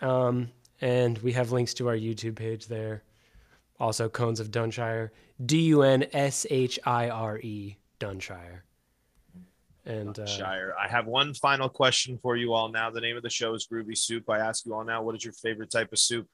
Um, 0.00 0.50
and 0.80 1.18
we 1.18 1.32
have 1.32 1.52
links 1.52 1.74
to 1.74 1.88
our 1.88 1.96
YouTube 1.96 2.36
page 2.36 2.66
there. 2.66 3.02
Also, 3.80 4.08
Cones 4.08 4.40
of 4.40 4.50
Dunshire, 4.50 5.10
D 5.44 5.62
U 5.66 5.82
N 5.82 6.06
S 6.12 6.46
H 6.50 6.78
I 6.84 7.08
R 7.08 7.38
E, 7.38 7.76
Dunshire. 8.00 8.62
And 9.88 10.18
uh, 10.18 10.26
Shire. 10.26 10.74
I 10.78 10.86
have 10.86 11.06
one 11.06 11.32
final 11.32 11.68
question 11.70 12.18
for 12.22 12.36
you 12.36 12.52
all 12.52 12.68
now. 12.70 12.90
The 12.90 13.00
name 13.00 13.16
of 13.16 13.22
the 13.22 13.30
show 13.30 13.54
is 13.54 13.66
Groovy 13.66 13.96
Soup. 13.96 14.28
I 14.28 14.38
ask 14.38 14.66
you 14.66 14.74
all 14.74 14.84
now, 14.84 15.02
what 15.02 15.16
is 15.16 15.24
your 15.24 15.32
favorite 15.32 15.70
type 15.70 15.92
of 15.92 15.98
soup? 15.98 16.28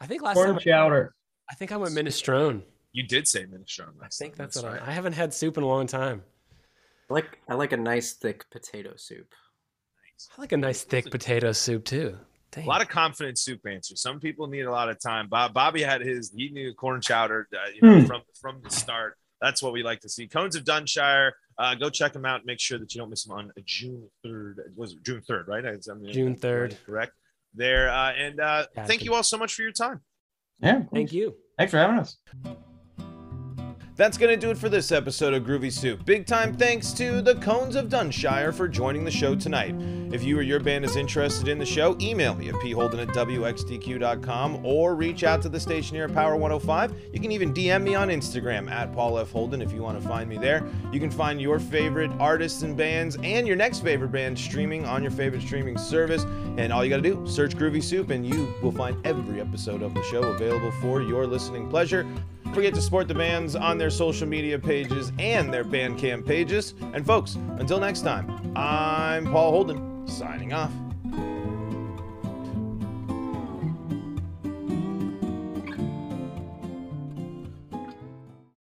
I 0.00 0.06
think 0.06 0.22
last 0.22 0.34
Corn 0.34 0.50
time 0.50 0.58
chowder. 0.60 1.14
I 1.50 1.54
think 1.54 1.72
I 1.72 1.76
went 1.76 1.94
minestrone. 1.94 2.62
You 2.92 3.02
did 3.02 3.26
say 3.26 3.44
minestrone. 3.44 3.94
I 4.02 4.08
think 4.08 4.36
time. 4.36 4.44
that's, 4.46 4.56
what 4.62 4.72
right. 4.72 4.82
I, 4.82 4.88
I 4.88 4.92
haven't 4.92 5.14
had 5.14 5.34
soup 5.34 5.56
in 5.56 5.64
a 5.64 5.66
long 5.66 5.86
time. 5.86 6.22
I 7.10 7.14
like 7.14 7.38
I 7.48 7.54
like 7.54 7.72
a 7.72 7.76
nice 7.76 8.12
thick 8.12 8.48
potato 8.50 8.92
soup. 8.96 9.34
I 10.36 10.40
like 10.40 10.52
a 10.52 10.56
nice 10.56 10.84
thick 10.84 11.10
potato 11.10 11.52
soup 11.52 11.84
too. 11.84 12.16
Dang. 12.52 12.64
A 12.64 12.68
lot 12.68 12.80
of 12.80 12.88
confident 12.88 13.38
soup 13.38 13.66
answers. 13.66 14.00
Some 14.00 14.20
people 14.20 14.46
need 14.46 14.62
a 14.62 14.70
lot 14.70 14.88
of 14.88 15.00
time. 15.00 15.28
Bob, 15.28 15.52
Bobby 15.52 15.82
had 15.82 16.00
his. 16.00 16.30
He 16.34 16.50
knew 16.50 16.72
corn 16.74 17.00
chowder 17.00 17.48
uh, 17.52 17.70
you 17.74 17.82
know, 17.82 18.00
Hmm. 18.00 18.06
from 18.06 18.22
from 18.40 18.60
the 18.62 18.70
start. 18.70 19.18
That's 19.44 19.62
what 19.62 19.74
we 19.74 19.82
like 19.82 20.00
to 20.00 20.08
see. 20.08 20.26
Cones 20.26 20.56
of 20.56 20.64
Dunshire. 20.64 21.32
Uh, 21.58 21.74
go 21.74 21.90
check 21.90 22.14
them 22.14 22.24
out. 22.24 22.46
Make 22.46 22.58
sure 22.60 22.78
that 22.78 22.94
you 22.94 22.98
don't 22.98 23.10
miss 23.10 23.24
them 23.24 23.36
on 23.36 23.52
June 23.66 24.08
third. 24.24 24.72
Was 24.74 24.94
June 24.94 25.20
third? 25.20 25.48
Right? 25.48 25.64
I- 25.66 25.76
I 25.90 25.94
mean, 25.94 26.12
June 26.14 26.34
3rd. 26.34 26.76
Correct. 26.86 27.12
There. 27.52 27.90
Uh, 27.90 28.12
and 28.12 28.40
uh, 28.40 28.66
Yeah, 28.74 28.86
thank 28.86 29.04
you 29.04 29.12
all 29.12 29.22
so 29.22 29.36
much 29.36 29.52
for 29.54 29.60
your 29.60 29.72
time. 29.72 30.00
Yeah. 30.60 30.84
Thank 30.94 31.12
you. 31.12 31.34
Thanks 31.58 31.72
for 31.72 31.76
having 31.78 31.98
us. 31.98 32.16
That's 33.96 34.18
going 34.18 34.30
to 34.30 34.36
do 34.36 34.50
it 34.50 34.58
for 34.58 34.68
this 34.68 34.90
episode 34.90 35.34
of 35.34 35.44
Groovy 35.44 35.70
Soup. 35.70 36.04
Big 36.04 36.26
time 36.26 36.56
thanks 36.56 36.90
to 36.94 37.22
the 37.22 37.36
Cones 37.36 37.76
of 37.76 37.88
Dunshire 37.88 38.52
for 38.52 38.66
joining 38.66 39.04
the 39.04 39.10
show 39.12 39.36
tonight. 39.36 39.76
If 40.12 40.24
you 40.24 40.36
or 40.36 40.42
your 40.42 40.58
band 40.58 40.84
is 40.84 40.96
interested 40.96 41.46
in 41.46 41.58
the 41.58 41.64
show, 41.64 41.96
email 42.00 42.34
me 42.34 42.48
at 42.48 42.56
pholden 42.56 42.98
at 42.98 43.06
wxtq.com 43.14 44.66
or 44.66 44.96
reach 44.96 45.22
out 45.22 45.42
to 45.42 45.48
the 45.48 45.60
station 45.60 45.94
here 45.94 46.06
at 46.06 46.12
Power 46.12 46.34
105. 46.34 46.92
You 47.12 47.20
can 47.20 47.30
even 47.30 47.54
DM 47.54 47.84
me 47.84 47.94
on 47.94 48.08
Instagram 48.08 48.68
at 48.68 48.92
Paul 48.92 49.16
F. 49.16 49.30
Holden 49.30 49.62
if 49.62 49.72
you 49.72 49.80
want 49.80 50.02
to 50.02 50.08
find 50.08 50.28
me 50.28 50.38
there. 50.38 50.66
You 50.90 50.98
can 50.98 51.10
find 51.10 51.40
your 51.40 51.60
favorite 51.60 52.10
artists 52.18 52.62
and 52.62 52.76
bands 52.76 53.16
and 53.22 53.46
your 53.46 53.54
next 53.54 53.78
favorite 53.78 54.10
band 54.10 54.36
streaming 54.36 54.84
on 54.84 55.02
your 55.02 55.12
favorite 55.12 55.42
streaming 55.42 55.78
service. 55.78 56.24
And 56.56 56.72
all 56.72 56.82
you 56.82 56.90
got 56.90 57.00
to 57.00 57.02
do, 57.02 57.24
search 57.28 57.56
Groovy 57.56 57.82
Soup, 57.82 58.10
and 58.10 58.26
you 58.26 58.52
will 58.60 58.72
find 58.72 58.96
every 59.06 59.40
episode 59.40 59.82
of 59.82 59.94
the 59.94 60.02
show 60.02 60.24
available 60.24 60.72
for 60.80 61.00
your 61.00 61.28
listening 61.28 61.70
pleasure. 61.70 62.04
Forget 62.54 62.72
to 62.74 62.80
support 62.80 63.08
the 63.08 63.14
bands 63.14 63.56
on 63.56 63.78
their 63.78 63.90
social 63.90 64.28
media 64.28 64.60
pages 64.60 65.10
and 65.18 65.52
their 65.52 65.64
Bandcamp 65.64 66.24
pages. 66.24 66.74
And 66.92 67.04
folks, 67.04 67.34
until 67.58 67.80
next 67.80 68.02
time, 68.02 68.30
I'm 68.56 69.26
Paul 69.26 69.50
Holden, 69.50 70.06
signing 70.06 70.52
off. 70.52 70.70